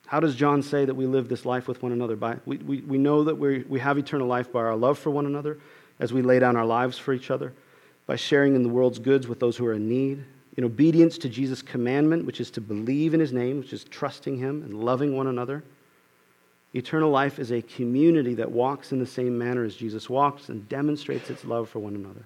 How 0.05 0.19
does 0.19 0.35
John 0.35 0.61
say 0.61 0.85
that 0.85 0.93
we 0.93 1.07
live 1.07 1.27
this 1.27 1.45
life 1.45 1.67
with 1.67 1.81
one 1.81 1.91
another? 1.91 2.15
By, 2.15 2.37
we, 2.45 2.57
we, 2.57 2.81
we 2.81 2.97
know 2.99 3.23
that 3.23 3.35
we 3.35 3.63
we 3.63 3.79
have 3.79 3.97
eternal 3.97 4.27
life 4.27 4.51
by 4.51 4.59
our 4.59 4.75
love 4.75 4.99
for 4.99 5.09
one 5.09 5.25
another 5.25 5.57
as 5.99 6.13
we 6.13 6.21
lay 6.21 6.39
down 6.39 6.55
our 6.55 6.65
lives 6.65 6.97
for 6.97 7.13
each 7.13 7.31
other 7.31 7.53
by 8.05 8.15
sharing 8.15 8.55
in 8.55 8.63
the 8.63 8.69
world's 8.69 8.99
goods 8.99 9.27
with 9.27 9.39
those 9.39 9.57
who 9.57 9.65
are 9.65 9.73
in 9.73 9.87
need, 9.87 10.23
in 10.57 10.63
obedience 10.63 11.17
to 11.19 11.29
Jesus' 11.29 11.61
commandment, 11.61 12.25
which 12.25 12.39
is 12.39 12.51
to 12.51 12.61
believe 12.61 13.13
in 13.13 13.19
his 13.19 13.33
name, 13.33 13.59
which 13.59 13.73
is 13.73 13.83
trusting 13.85 14.37
him 14.37 14.61
and 14.63 14.73
loving 14.73 15.15
one 15.15 15.27
another. 15.27 15.63
Eternal 16.75 17.11
life 17.11 17.39
is 17.39 17.51
a 17.51 17.61
community 17.61 18.33
that 18.35 18.51
walks 18.51 18.91
in 18.91 18.99
the 18.99 19.05
same 19.05 19.37
manner 19.37 19.63
as 19.63 19.75
Jesus 19.75 20.09
walks 20.09 20.49
and 20.49 20.67
demonstrates 20.67 21.29
its 21.29 21.45
love 21.45 21.69
for 21.69 21.79
one 21.79 21.95
another. 21.95 22.25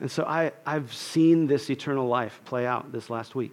And 0.00 0.10
so 0.10 0.24
I, 0.24 0.52
I've 0.66 0.92
seen 0.92 1.46
this 1.46 1.70
eternal 1.70 2.08
life 2.08 2.40
play 2.44 2.66
out 2.66 2.92
this 2.92 3.08
last 3.08 3.34
week. 3.34 3.52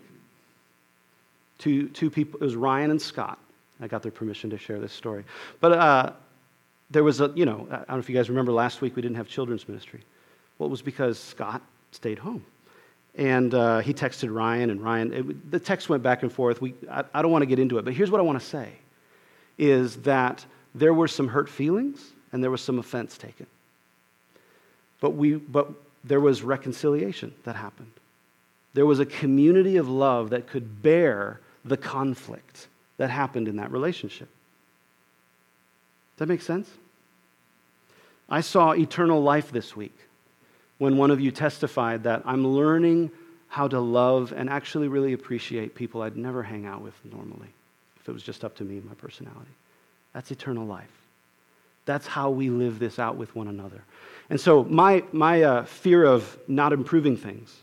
Two, 1.60 1.90
two 1.90 2.10
people, 2.10 2.40
it 2.42 2.44
was 2.44 2.56
Ryan 2.56 2.92
and 2.92 3.02
Scott. 3.02 3.38
I 3.80 3.88
got 3.88 4.02
their 4.02 4.12
permission 4.12 4.50
to 4.50 4.58
share 4.58 4.80
this 4.80 4.92
story. 4.92 5.24
But 5.60 5.74
uh, 5.74 6.12
there 6.89 7.04
was 7.04 7.21
a, 7.21 7.32
you 7.36 7.45
know, 7.45 7.67
I 7.71 7.78
don't 7.78 7.89
know 7.89 7.97
if 7.99 8.10
you 8.10 8.15
guys 8.15 8.30
remember 8.30 8.52
last 8.52 8.82
week 8.82 8.95
we 8.95 9.02
didn't 9.02 9.17
have 9.17 9.28
children's 9.28 9.67
ministry. 9.67 10.02
Well, 10.58 10.67
it 10.67 10.71
was 10.71 10.82
because 10.82 11.19
Scott 11.19 11.62
stayed 11.91 12.19
home. 12.19 12.45
And 13.15 13.54
uh, 13.54 13.80
he 13.80 13.93
texted 13.93 14.34
Ryan, 14.34 14.69
and 14.69 14.82
Ryan, 14.82 15.13
it, 15.13 15.52
the 15.52 15.60
text 15.60 15.89
went 15.89 16.04
back 16.04 16.23
and 16.23 16.32
forth. 16.32 16.62
We, 16.62 16.73
I, 16.89 17.04
I 17.13 17.21
don't 17.21 17.32
want 17.32 17.41
to 17.41 17.47
get 17.47 17.60
into 17.60 17.78
it, 17.78 17.86
but 17.86 17.93
here's 17.93 18.12
what 18.12 18.19
I 18.19 18.23
want 18.23 18.39
to 18.39 18.45
say 18.45 18.71
is 19.58 19.97
that 19.97 20.45
there 20.73 20.93
were 20.93 21.08
some 21.08 21.28
hurt 21.28 21.49
feelings 21.49 22.13
and 22.32 22.41
there 22.41 22.52
was 22.52 22.62
some 22.62 22.80
offense 22.80 23.17
taken. 23.17 23.45
But, 25.02 25.12
we, 25.12 25.36
but 25.36 25.69
there 26.04 26.21
was 26.21 26.43
reconciliation 26.43 27.34
that 27.43 27.56
happened. 27.56 27.91
There 28.73 28.86
was 28.86 28.99
a 28.99 29.06
community 29.06 29.78
of 29.78 29.89
love 29.89 30.30
that 30.30 30.47
could 30.47 30.82
bear 30.82 31.41
the 31.65 31.75
conflict 31.75 32.67
that 32.97 33.10
happened 33.10 33.47
in 33.47 33.58
that 33.58 33.71
relationship 33.71 34.30
that 36.20 36.28
make 36.28 36.42
sense? 36.42 36.70
I 38.30 38.42
saw 38.42 38.72
eternal 38.72 39.22
life 39.22 39.52
this 39.52 39.76
week 39.76 39.96
when 40.78 40.98
one 40.98 41.12
of 41.12 41.20
you 41.20 41.32
testified 41.32 42.04
that 42.04 42.22
I'm 42.26 42.48
learning 42.48 43.12
how 43.48 43.68
to 43.68 43.80
love 43.80 44.34
and 44.36 44.50
actually 44.50 44.88
really 44.88 45.14
appreciate 45.14 45.76
people 45.76 46.02
I'd 46.02 46.16
never 46.16 46.44
hang 46.44 46.66
out 46.66 46.82
with 46.82 46.94
normally 47.04 47.50
if 48.00 48.08
it 48.08 48.12
was 48.12 48.24
just 48.24 48.46
up 48.46 48.56
to 48.58 48.64
me 48.64 48.78
and 48.78 48.86
my 48.86 48.94
personality. 48.94 49.52
That's 50.14 50.32
eternal 50.32 50.66
life. 50.66 50.92
That's 51.86 52.06
how 52.06 52.30
we 52.30 52.50
live 52.50 52.78
this 52.80 53.00
out 53.00 53.16
with 53.16 53.36
one 53.36 53.48
another. 53.48 53.82
And 54.30 54.40
so, 54.40 54.64
my, 54.66 55.04
my 55.12 55.42
uh, 55.42 55.64
fear 55.66 56.06
of 56.06 56.38
not 56.48 56.72
improving 56.72 57.18
things, 57.18 57.56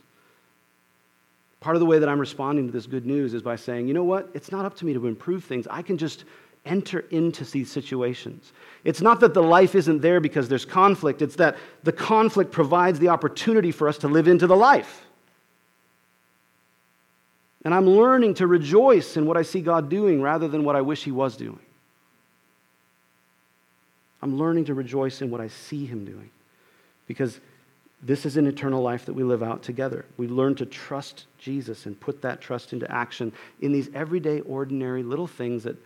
part 1.61 1.77
of 1.77 1.81
the 1.81 1.87
way 1.87 2.01
that 2.01 2.09
I'm 2.09 2.19
responding 2.19 2.66
to 2.66 2.73
this 2.73 2.87
good 2.87 3.07
news 3.07 3.35
is 3.35 3.42
by 3.42 3.55
saying, 3.55 3.87
you 3.87 3.95
know 3.95 4.05
what? 4.05 4.29
It's 4.35 4.51
not 4.51 4.64
up 4.64 4.77
to 4.79 4.85
me 4.85 4.95
to 4.95 5.07
improve 5.07 5.45
things. 5.45 5.69
I 5.71 5.83
can 5.83 5.97
just 5.97 6.25
enter 6.66 7.00
into 7.11 7.44
these 7.44 7.70
situations. 7.70 8.52
It's 8.85 9.00
not 9.00 9.20
that 9.20 9.35
the 9.35 9.42
life 9.42 9.74
isn't 9.74 10.00
there 10.00 10.20
because 10.20 10.48
there's 10.48 10.64
conflict, 10.64 11.22
it's 11.22 11.37
that 11.37 11.57
the 11.83 11.92
conflict 11.92 12.52
provides 12.52 12.98
the 12.98 13.09
opportunity 13.09 13.72
for 13.72 13.88
us 13.88 13.98
to 13.98 14.09
live 14.09 14.29
into 14.29 14.46
the 14.46 14.57
life. 14.57 15.07
And 17.64 17.74
I'm 17.74 17.87
learning 17.87 18.35
to 18.35 18.46
rejoice 18.46 19.16
in 19.16 19.26
what 19.26 19.37
I 19.37 19.42
see 19.42 19.61
God 19.61 19.88
doing 19.88 20.22
rather 20.22 20.46
than 20.46 20.62
what 20.62 20.76
I 20.76 20.83
wish 20.83 21.02
He 21.02 21.11
was 21.11 21.37
doing. 21.37 21.59
I'm 24.22 24.38
learning 24.38 24.66
to 24.66 24.74
rejoice 24.74 25.20
in 25.20 25.31
what 25.31 25.40
I 25.40 25.48
see 25.48 25.85
Him 25.85 26.05
doing 26.05 26.31
because 27.09 27.40
this 28.02 28.26
is 28.26 28.37
an 28.37 28.46
eternal 28.46 28.83
life 28.83 29.07
that 29.07 29.14
we 29.14 29.24
live 29.24 29.42
out 29.42 29.62
together. 29.62 30.05
We 30.16 30.29
learn 30.29 30.55
to 30.57 30.66
trust 30.66 31.26
Jesus 31.38 31.87
and 31.87 31.98
put 31.98 32.22
that 32.22 32.40
trust 32.40 32.72
into 32.72 32.90
action 32.90 33.33
in 33.61 33.72
these 33.72 33.88
everyday, 33.94 34.40
ordinary 34.40 35.02
little 35.02 35.26
things 35.26 35.64
that 35.64 35.76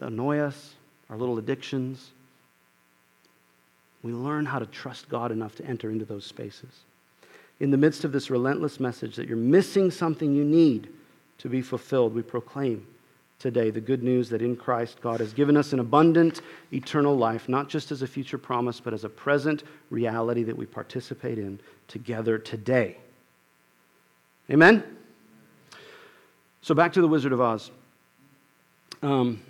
annoy 0.00 0.38
us, 0.38 0.74
our 1.08 1.16
little 1.16 1.38
addictions. 1.38 2.10
We 4.02 4.12
learn 4.12 4.46
how 4.46 4.58
to 4.58 4.66
trust 4.66 5.08
God 5.08 5.30
enough 5.30 5.54
to 5.56 5.64
enter 5.64 5.90
into 5.90 6.04
those 6.04 6.24
spaces. 6.24 6.84
In 7.60 7.70
the 7.70 7.76
midst 7.76 8.04
of 8.04 8.12
this 8.12 8.30
relentless 8.30 8.80
message 8.80 9.16
that 9.16 9.28
you're 9.28 9.36
missing 9.36 9.90
something 9.90 10.34
you 10.34 10.44
need 10.44 10.88
to 11.38 11.48
be 11.48 11.60
fulfilled, 11.60 12.14
we 12.14 12.22
proclaim 12.22 12.86
today 13.38 13.70
the 13.70 13.80
good 13.80 14.02
news 14.02 14.28
that 14.30 14.42
in 14.42 14.56
Christ 14.56 15.00
God 15.00 15.20
has 15.20 15.32
given 15.32 15.56
us 15.56 15.72
an 15.72 15.80
abundant 15.80 16.40
eternal 16.72 17.16
life, 17.16 17.48
not 17.48 17.68
just 17.68 17.90
as 17.90 18.02
a 18.02 18.06
future 18.06 18.38
promise, 18.38 18.80
but 18.80 18.94
as 18.94 19.04
a 19.04 19.08
present 19.08 19.64
reality 19.90 20.42
that 20.44 20.56
we 20.56 20.66
participate 20.66 21.38
in 21.38 21.58
together 21.88 22.38
today. 22.38 22.96
Amen? 24.50 24.82
So 26.62 26.74
back 26.74 26.92
to 26.94 27.00
the 27.00 27.08
Wizard 27.08 27.32
of 27.32 27.40
Oz. 27.40 27.70
Um, 29.02 29.40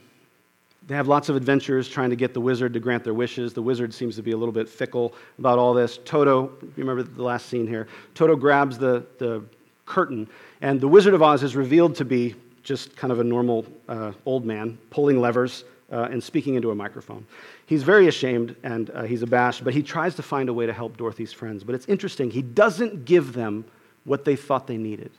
they 0.90 0.96
have 0.96 1.06
lots 1.06 1.28
of 1.28 1.36
adventures 1.36 1.88
trying 1.88 2.10
to 2.10 2.16
get 2.16 2.34
the 2.34 2.40
wizard 2.40 2.72
to 2.74 2.80
grant 2.80 3.04
their 3.04 3.14
wishes. 3.14 3.52
The 3.52 3.62
wizard 3.62 3.94
seems 3.94 4.16
to 4.16 4.24
be 4.24 4.32
a 4.32 4.36
little 4.36 4.50
bit 4.50 4.68
fickle 4.68 5.14
about 5.38 5.56
all 5.56 5.72
this. 5.72 6.00
Toto, 6.04 6.50
remember 6.74 7.04
the 7.04 7.22
last 7.22 7.46
scene 7.46 7.64
here? 7.64 7.86
Toto 8.16 8.34
grabs 8.34 8.76
the, 8.76 9.06
the 9.18 9.44
curtain, 9.86 10.28
and 10.62 10.80
the 10.80 10.88
Wizard 10.88 11.14
of 11.14 11.22
Oz 11.22 11.44
is 11.44 11.54
revealed 11.54 11.94
to 11.94 12.04
be 12.04 12.34
just 12.64 12.96
kind 12.96 13.12
of 13.12 13.20
a 13.20 13.24
normal 13.24 13.64
uh, 13.88 14.10
old 14.26 14.44
man 14.44 14.76
pulling 14.90 15.20
levers 15.20 15.62
uh, 15.92 16.08
and 16.10 16.20
speaking 16.20 16.56
into 16.56 16.72
a 16.72 16.74
microphone. 16.74 17.24
He's 17.66 17.84
very 17.84 18.08
ashamed 18.08 18.56
and 18.64 18.90
uh, 18.90 19.04
he's 19.04 19.22
abashed, 19.22 19.62
but 19.62 19.72
he 19.72 19.84
tries 19.84 20.16
to 20.16 20.24
find 20.24 20.48
a 20.48 20.52
way 20.52 20.66
to 20.66 20.72
help 20.72 20.96
Dorothy's 20.96 21.32
friends. 21.32 21.62
But 21.62 21.76
it's 21.76 21.86
interesting, 21.86 22.32
he 22.32 22.42
doesn't 22.42 23.04
give 23.04 23.32
them 23.32 23.64
what 24.02 24.24
they 24.24 24.34
thought 24.34 24.66
they 24.66 24.76
needed. 24.76 25.12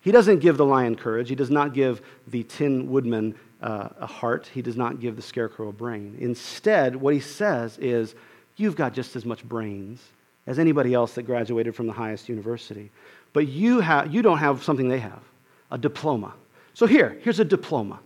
He 0.00 0.12
doesn't 0.12 0.38
give 0.38 0.56
the 0.56 0.64
lion 0.64 0.94
courage. 0.94 1.28
He 1.28 1.34
does 1.34 1.50
not 1.50 1.74
give 1.74 2.00
the 2.28 2.44
tin 2.44 2.88
woodman 2.88 3.34
uh, 3.62 3.88
a 3.98 4.06
heart. 4.06 4.48
He 4.52 4.62
does 4.62 4.76
not 4.76 5.00
give 5.00 5.16
the 5.16 5.22
scarecrow 5.22 5.68
a 5.68 5.72
brain. 5.72 6.16
Instead, 6.18 6.96
what 6.96 7.14
he 7.14 7.20
says 7.20 7.78
is, 7.78 8.14
You've 8.56 8.76
got 8.76 8.92
just 8.92 9.16
as 9.16 9.24
much 9.24 9.42
brains 9.42 10.02
as 10.46 10.58
anybody 10.58 10.92
else 10.92 11.14
that 11.14 11.22
graduated 11.22 11.74
from 11.74 11.86
the 11.86 11.94
highest 11.94 12.28
university, 12.28 12.90
but 13.32 13.48
you, 13.48 13.80
have, 13.80 14.12
you 14.12 14.20
don't 14.20 14.36
have 14.36 14.62
something 14.62 14.86
they 14.86 14.98
have 14.98 15.22
a 15.70 15.78
diploma. 15.78 16.34
So 16.74 16.86
here, 16.86 17.18
here's 17.22 17.40
a 17.40 17.44
diploma. 17.44 18.00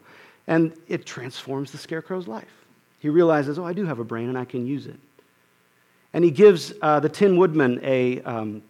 And 0.47 0.73
it 0.87 1.07
transforms 1.07 1.73
the 1.73 1.79
scarecrow's 1.79 2.29
life. 2.29 2.67
He 3.01 3.09
realizes, 3.09 3.59
Oh, 3.59 3.65
I 3.65 3.73
do 3.73 3.85
have 3.87 3.99
a 3.99 4.05
brain 4.05 4.29
and 4.29 4.39
I 4.39 4.45
can 4.45 4.65
use 4.65 4.87
it. 4.87 4.99
And 6.13 6.25
he 6.25 6.31
gives 6.31 6.73
uh, 6.81 7.01
the 7.01 7.09
Tin 7.09 7.37
Woodman 7.37 7.81
a, 7.83 8.21
um, 8.23 8.63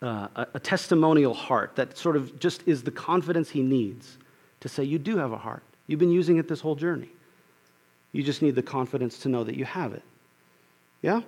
uh, 0.00 0.28
a, 0.36 0.46
a 0.54 0.60
testimonial 0.60 1.34
heart 1.34 1.76
that 1.76 1.98
sort 1.98 2.16
of 2.16 2.38
just 2.38 2.62
is 2.66 2.82
the 2.82 2.90
confidence 2.90 3.50
he 3.50 3.60
needs 3.60 4.16
to 4.60 4.68
say, 4.68 4.84
You 4.84 4.98
do 4.98 5.18
have 5.18 5.32
a 5.32 5.38
heart. 5.38 5.62
You've 5.86 6.00
been 6.00 6.10
using 6.10 6.38
it 6.38 6.48
this 6.48 6.60
whole 6.60 6.74
journey. 6.74 7.10
You 8.12 8.22
just 8.22 8.42
need 8.42 8.54
the 8.54 8.62
confidence 8.62 9.18
to 9.20 9.28
know 9.28 9.44
that 9.44 9.56
you 9.56 9.64
have 9.64 9.92
it. 9.92 10.02
Yeah? 11.02 11.20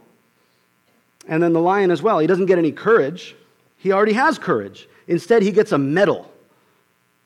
And 1.29 1.43
then 1.43 1.53
the 1.53 1.61
lion 1.61 1.91
as 1.91 2.03
well. 2.03 2.19
He 2.19 2.27
doesn't 2.27 2.47
get 2.47 2.59
any 2.59 2.73
courage. 2.73 3.35
He 3.77 3.93
already 3.93 4.13
has 4.13 4.39
courage. 4.39 4.89
Instead, 5.09 5.43
he 5.43 5.53
gets 5.53 5.73
a 5.73 5.79
medal 5.79 6.31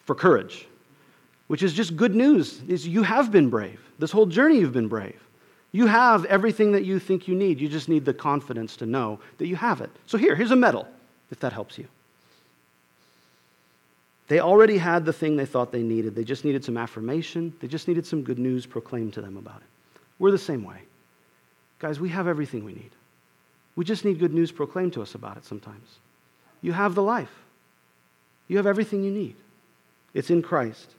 for 0.04 0.14
courage, 0.14 0.66
which 1.46 1.62
is 1.62 1.72
just 1.72 1.96
good 1.96 2.14
news. 2.14 2.62
Is 2.68 2.88
you 2.88 3.02
have 3.02 3.30
been 3.30 3.50
brave. 3.50 3.80
This 3.98 4.10
whole 4.10 4.26
journey 4.26 4.58
you've 4.58 4.72
been 4.72 4.88
brave. 4.88 5.20
You 5.72 5.86
have 5.86 6.24
everything 6.24 6.72
that 6.72 6.84
you 6.84 6.98
think 6.98 7.28
you 7.28 7.34
need. 7.34 7.60
You 7.60 7.68
just 7.68 7.88
need 7.88 8.04
the 8.04 8.14
confidence 8.14 8.76
to 8.78 8.86
know 8.86 9.20
that 9.38 9.46
you 9.46 9.56
have 9.56 9.80
it. 9.80 9.90
So 10.06 10.18
here, 10.18 10.34
here's 10.34 10.50
a 10.50 10.56
medal 10.56 10.88
if 11.30 11.38
that 11.40 11.52
helps 11.52 11.78
you. 11.78 11.86
They 14.30 14.38
already 14.38 14.78
had 14.78 15.04
the 15.04 15.12
thing 15.12 15.34
they 15.34 15.44
thought 15.44 15.72
they 15.72 15.82
needed. 15.82 16.14
They 16.14 16.22
just 16.22 16.44
needed 16.44 16.64
some 16.64 16.76
affirmation. 16.76 17.52
They 17.58 17.66
just 17.66 17.88
needed 17.88 18.06
some 18.06 18.22
good 18.22 18.38
news 18.38 18.64
proclaimed 18.64 19.12
to 19.14 19.20
them 19.20 19.36
about 19.36 19.56
it. 19.56 19.66
We're 20.20 20.30
the 20.30 20.38
same 20.38 20.62
way. 20.62 20.82
Guys, 21.80 21.98
we 21.98 22.10
have 22.10 22.28
everything 22.28 22.64
we 22.64 22.72
need. 22.72 22.92
We 23.74 23.84
just 23.84 24.04
need 24.04 24.20
good 24.20 24.32
news 24.32 24.52
proclaimed 24.52 24.92
to 24.92 25.02
us 25.02 25.16
about 25.16 25.36
it 25.36 25.44
sometimes. 25.44 25.98
You 26.62 26.70
have 26.70 26.94
the 26.94 27.02
life, 27.02 27.32
you 28.46 28.56
have 28.56 28.68
everything 28.68 29.02
you 29.02 29.10
need. 29.10 29.34
It's 30.14 30.30
in 30.30 30.42
Christ. 30.42 30.94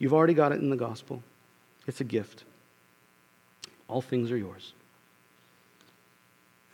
You've 0.00 0.12
already 0.12 0.34
got 0.34 0.50
it 0.50 0.60
in 0.60 0.68
the 0.68 0.76
gospel. 0.76 1.22
It's 1.86 2.00
a 2.00 2.04
gift. 2.04 2.42
All 3.86 4.02
things 4.02 4.32
are 4.32 4.36
yours. 4.36 4.72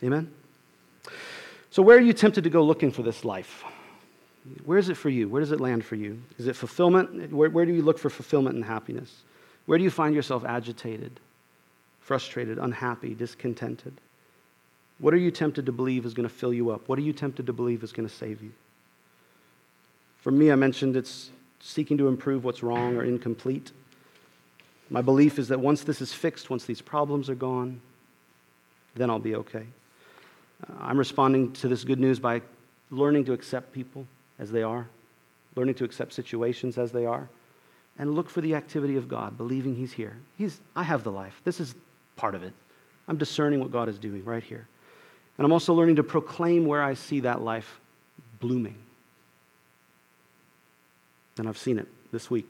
Amen? 0.03 0.33
So, 1.69 1.83
where 1.83 1.97
are 1.97 2.01
you 2.01 2.13
tempted 2.13 2.43
to 2.43 2.49
go 2.49 2.63
looking 2.63 2.89
for 2.89 3.03
this 3.03 3.23
life? 3.23 3.63
Where 4.65 4.77
is 4.77 4.89
it 4.89 4.97
for 4.97 5.09
you? 5.09 5.29
Where 5.29 5.39
does 5.39 5.51
it 5.51 5.61
land 5.61 5.85
for 5.85 5.95
you? 5.95 6.21
Is 6.37 6.47
it 6.47 6.55
fulfillment? 6.55 7.31
Where, 7.31 7.49
where 7.49 7.65
do 7.65 7.73
you 7.73 7.83
look 7.83 7.99
for 7.99 8.09
fulfillment 8.09 8.55
and 8.55 8.65
happiness? 8.65 9.21
Where 9.65 9.77
do 9.77 9.83
you 9.83 9.91
find 9.91 10.15
yourself 10.15 10.43
agitated, 10.45 11.19
frustrated, 11.99 12.57
unhappy, 12.57 13.13
discontented? 13.13 13.93
What 14.97 15.13
are 15.13 15.17
you 15.17 15.31
tempted 15.31 15.65
to 15.67 15.71
believe 15.71 16.05
is 16.05 16.13
going 16.13 16.27
to 16.27 16.33
fill 16.33 16.53
you 16.53 16.71
up? 16.71 16.87
What 16.87 16.97
are 16.97 17.03
you 17.03 17.13
tempted 17.13 17.45
to 17.47 17.53
believe 17.53 17.83
is 17.83 17.91
going 17.91 18.07
to 18.07 18.13
save 18.13 18.41
you? 18.41 18.51
For 20.21 20.31
me, 20.31 20.51
I 20.51 20.55
mentioned 20.55 20.95
it's 20.95 21.29
seeking 21.59 21.97
to 21.97 22.07
improve 22.07 22.43
what's 22.43 22.63
wrong 22.63 22.95
or 22.97 23.03
incomplete. 23.03 23.71
My 24.89 25.01
belief 25.01 25.39
is 25.39 25.47
that 25.49 25.59
once 25.59 25.83
this 25.83 26.01
is 26.01 26.13
fixed, 26.13 26.49
once 26.49 26.65
these 26.65 26.81
problems 26.81 27.29
are 27.29 27.35
gone, 27.35 27.81
then 28.95 29.09
I'll 29.09 29.19
be 29.19 29.35
okay. 29.35 29.65
Uh, 30.67 30.73
I'm 30.79 30.97
responding 30.97 31.53
to 31.53 31.67
this 31.67 31.83
good 31.83 31.99
news 31.99 32.19
by 32.19 32.41
learning 32.89 33.25
to 33.25 33.33
accept 33.33 33.71
people 33.71 34.05
as 34.41 34.51
they 34.51 34.63
are, 34.63 34.87
learning 35.55 35.75
to 35.75 35.85
accept 35.85 36.11
situations 36.11 36.77
as 36.77 36.91
they 36.91 37.05
are, 37.05 37.29
and 37.97 38.15
look 38.15 38.29
for 38.29 38.41
the 38.41 38.55
activity 38.55 38.97
of 38.97 39.07
God, 39.07 39.37
believing 39.37 39.75
He's 39.75 39.93
here. 39.93 40.17
He's, 40.37 40.59
I 40.75 40.83
have 40.83 41.03
the 41.03 41.11
life. 41.11 41.39
This 41.45 41.61
is 41.61 41.75
part 42.17 42.35
of 42.35 42.43
it. 42.43 42.53
I'm 43.07 43.17
discerning 43.17 43.59
what 43.59 43.71
God 43.71 43.87
is 43.87 43.97
doing 43.97 44.25
right 44.25 44.43
here. 44.43 44.67
And 45.37 45.45
I'm 45.45 45.51
also 45.51 45.73
learning 45.73 45.97
to 45.97 46.03
proclaim 46.03 46.65
where 46.65 46.83
I 46.83 46.95
see 46.95 47.21
that 47.21 47.41
life 47.41 47.79
blooming. 48.39 48.75
And 51.37 51.47
I've 51.47 51.57
seen 51.57 51.79
it 51.79 51.87
this 52.11 52.29
week. 52.29 52.49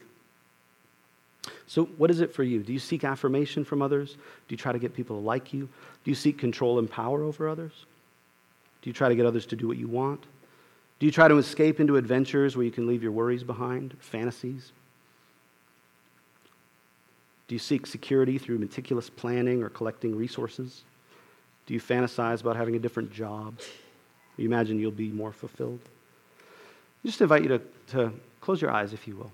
So, 1.67 1.85
what 1.97 2.11
is 2.11 2.21
it 2.21 2.33
for 2.33 2.43
you? 2.43 2.63
Do 2.63 2.73
you 2.73 2.79
seek 2.79 3.03
affirmation 3.03 3.63
from 3.63 3.81
others? 3.81 4.13
Do 4.13 4.53
you 4.53 4.57
try 4.57 4.71
to 4.71 4.79
get 4.79 4.93
people 4.93 5.17
to 5.17 5.25
like 5.25 5.53
you? 5.53 5.69
Do 6.03 6.11
you 6.11 6.15
seek 6.15 6.37
control 6.37 6.79
and 6.79 6.89
power 6.89 7.23
over 7.23 7.47
others? 7.47 7.71
Do 8.81 8.89
you 8.89 8.93
try 8.93 9.09
to 9.09 9.15
get 9.15 9.25
others 9.25 9.45
to 9.47 9.55
do 9.55 9.67
what 9.67 9.77
you 9.77 9.87
want? 9.87 10.25
Do 11.01 11.07
you 11.07 11.11
try 11.11 11.27
to 11.27 11.39
escape 11.39 11.79
into 11.79 11.97
adventures 11.97 12.55
where 12.55 12.63
you 12.63 12.69
can 12.69 12.85
leave 12.85 13.01
your 13.01 13.11
worries 13.11 13.41
behind, 13.41 13.97
fantasies? 13.99 14.71
Do 17.47 17.55
you 17.55 17.59
seek 17.59 17.87
security 17.87 18.37
through 18.37 18.59
meticulous 18.59 19.09
planning 19.09 19.63
or 19.63 19.69
collecting 19.69 20.15
resources? 20.15 20.83
Do 21.65 21.73
you 21.73 21.81
fantasize 21.81 22.41
about 22.41 22.55
having 22.55 22.75
a 22.75 22.79
different 22.79 23.11
job? 23.11 23.57
You 24.37 24.45
imagine 24.45 24.79
you'll 24.79 24.91
be 24.91 25.09
more 25.09 25.31
fulfilled? 25.31 25.79
I 27.03 27.07
just 27.07 27.19
invite 27.19 27.41
you 27.41 27.49
to, 27.49 27.61
to 27.93 28.13
close 28.39 28.61
your 28.61 28.69
eyes, 28.69 28.93
if 28.93 29.07
you 29.07 29.15
will. 29.15 29.31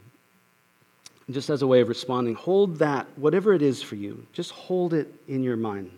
just 1.29 1.49
as 1.49 1.63
a 1.63 1.67
way 1.67 1.81
of 1.81 1.89
responding, 1.89 2.35
hold 2.35 2.77
that, 2.77 3.07
whatever 3.17 3.53
it 3.53 3.61
is 3.61 3.83
for 3.83 3.95
you, 3.95 4.25
just 4.31 4.51
hold 4.51 4.93
it 4.93 5.13
in 5.27 5.43
your 5.43 5.57
mind. 5.57 5.91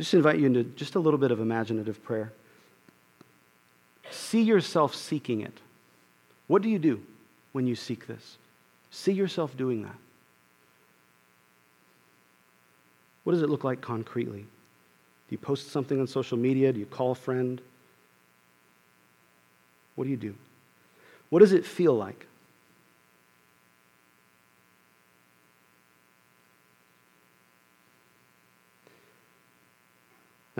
I 0.00 0.02
just 0.02 0.14
invite 0.14 0.38
you 0.38 0.46
into 0.46 0.64
just 0.64 0.94
a 0.94 0.98
little 0.98 1.18
bit 1.18 1.30
of 1.30 1.40
imaginative 1.40 2.02
prayer. 2.02 2.32
See 4.10 4.40
yourself 4.40 4.94
seeking 4.94 5.42
it. 5.42 5.52
What 6.46 6.62
do 6.62 6.70
you 6.70 6.78
do 6.78 7.02
when 7.52 7.66
you 7.66 7.76
seek 7.76 8.06
this? 8.06 8.38
See 8.90 9.12
yourself 9.12 9.54
doing 9.58 9.82
that. 9.82 9.94
What 13.24 13.34
does 13.34 13.42
it 13.42 13.50
look 13.50 13.62
like 13.62 13.82
concretely? 13.82 14.40
Do 14.40 14.46
you 15.28 15.36
post 15.36 15.70
something 15.70 16.00
on 16.00 16.06
social 16.06 16.38
media? 16.38 16.72
Do 16.72 16.80
you 16.80 16.86
call 16.86 17.10
a 17.10 17.14
friend? 17.14 17.60
What 19.96 20.04
do 20.04 20.10
you 20.10 20.16
do? 20.16 20.34
What 21.28 21.40
does 21.40 21.52
it 21.52 21.66
feel 21.66 21.92
like? 21.92 22.26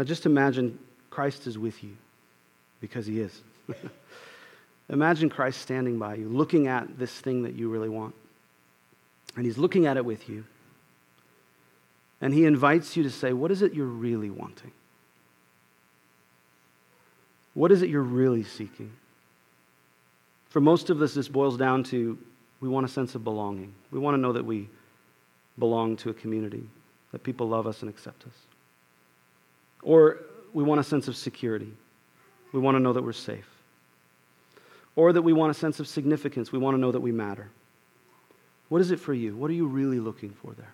Now 0.01 0.05
just 0.05 0.25
imagine 0.25 0.79
Christ 1.11 1.47
is 1.47 1.59
with 1.59 1.85
you 1.85 1.95
because 2.81 3.05
he 3.05 3.21
is. 3.21 3.43
imagine 4.89 5.29
Christ 5.29 5.61
standing 5.61 5.99
by 5.99 6.15
you, 6.15 6.27
looking 6.27 6.69
at 6.69 6.99
this 6.99 7.13
thing 7.13 7.43
that 7.43 7.53
you 7.53 7.69
really 7.69 7.91
want. 7.91 8.15
And 9.37 9.45
he's 9.45 9.59
looking 9.59 9.85
at 9.85 9.99
it 9.99 10.05
with 10.07 10.27
you. 10.27 10.47
And 12.23 12.33
he 12.33 12.47
invites 12.47 12.97
you 12.97 13.03
to 13.03 13.11
say, 13.11 13.35
What 13.35 13.51
is 13.51 13.61
it 13.61 13.75
you're 13.75 13.85
really 13.85 14.31
wanting? 14.31 14.73
What 17.53 17.71
is 17.71 17.83
it 17.83 17.91
you're 17.91 18.01
really 18.01 18.45
seeking? 18.45 18.93
For 20.49 20.63
most 20.63 20.89
of 20.89 21.03
us, 21.03 21.13
this 21.13 21.29
boils 21.29 21.59
down 21.59 21.85
to 21.85 22.17
we 22.63 22.71
want 22.71 22.87
a 22.87 22.89
sense 22.89 23.15
of 23.15 23.23
belonging. 23.23 23.75
We 23.91 23.99
want 23.99 24.15
to 24.15 24.19
know 24.19 24.33
that 24.33 24.47
we 24.47 24.71
belong 25.59 25.99
to 25.99 26.09
a 26.09 26.15
community, 26.15 26.67
that 27.13 27.23
people 27.23 27.51
love 27.51 27.67
us 27.67 27.83
and 27.83 27.91
accept 27.91 28.25
us. 28.25 28.33
Or 29.83 30.19
we 30.53 30.63
want 30.63 30.81
a 30.81 30.85
sense 30.85 31.09
of 31.09 31.17
security. 31.17 31.73
We 32.53 32.61
want 32.61 32.77
to 32.77 32.81
know 32.81 32.93
that 32.93 33.03
we're 33.03 33.13
safe. 33.13 33.49
Or 34.97 35.13
that 35.13 35.23
we 35.23 35.33
want 35.33 35.51
a 35.51 35.55
sense 35.55 35.81
of 35.81 35.89
significance. 35.89 36.53
We 36.53 36.59
want 36.59 36.77
to 36.77 36.81
know 36.81 36.93
that 36.93 37.01
we 37.01 37.13
matter. 37.13 37.49
What 38.69 38.81
is 38.81 38.91
it 38.91 39.01
for 39.01 39.15
you? 39.15 39.37
What 39.37 39.51
are 39.51 39.55
you 39.55 39.67
really 39.67 40.01
looking 40.01 40.31
for 40.31 40.53
there? 40.53 40.73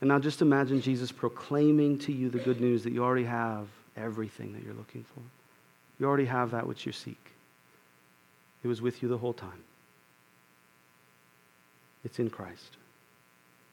And 0.00 0.08
now 0.08 0.18
just 0.18 0.42
imagine 0.42 0.80
Jesus 0.80 1.12
proclaiming 1.12 1.96
to 2.00 2.12
you 2.12 2.28
the 2.28 2.40
good 2.40 2.60
news 2.60 2.82
that 2.82 2.92
you 2.92 3.04
already 3.04 3.24
have 3.24 3.68
everything 3.96 4.52
that 4.52 4.64
you're 4.64 4.74
looking 4.74 5.04
for. 5.14 5.22
You 6.00 6.06
already 6.06 6.24
have 6.24 6.50
that 6.50 6.66
which 6.66 6.86
you 6.86 6.90
seek. 6.90 7.24
It 8.64 8.68
was 8.68 8.82
with 8.82 9.00
you 9.00 9.08
the 9.08 9.18
whole 9.18 9.32
time. 9.32 9.62
It's 12.04 12.18
in 12.18 12.30
Christ. 12.30 12.76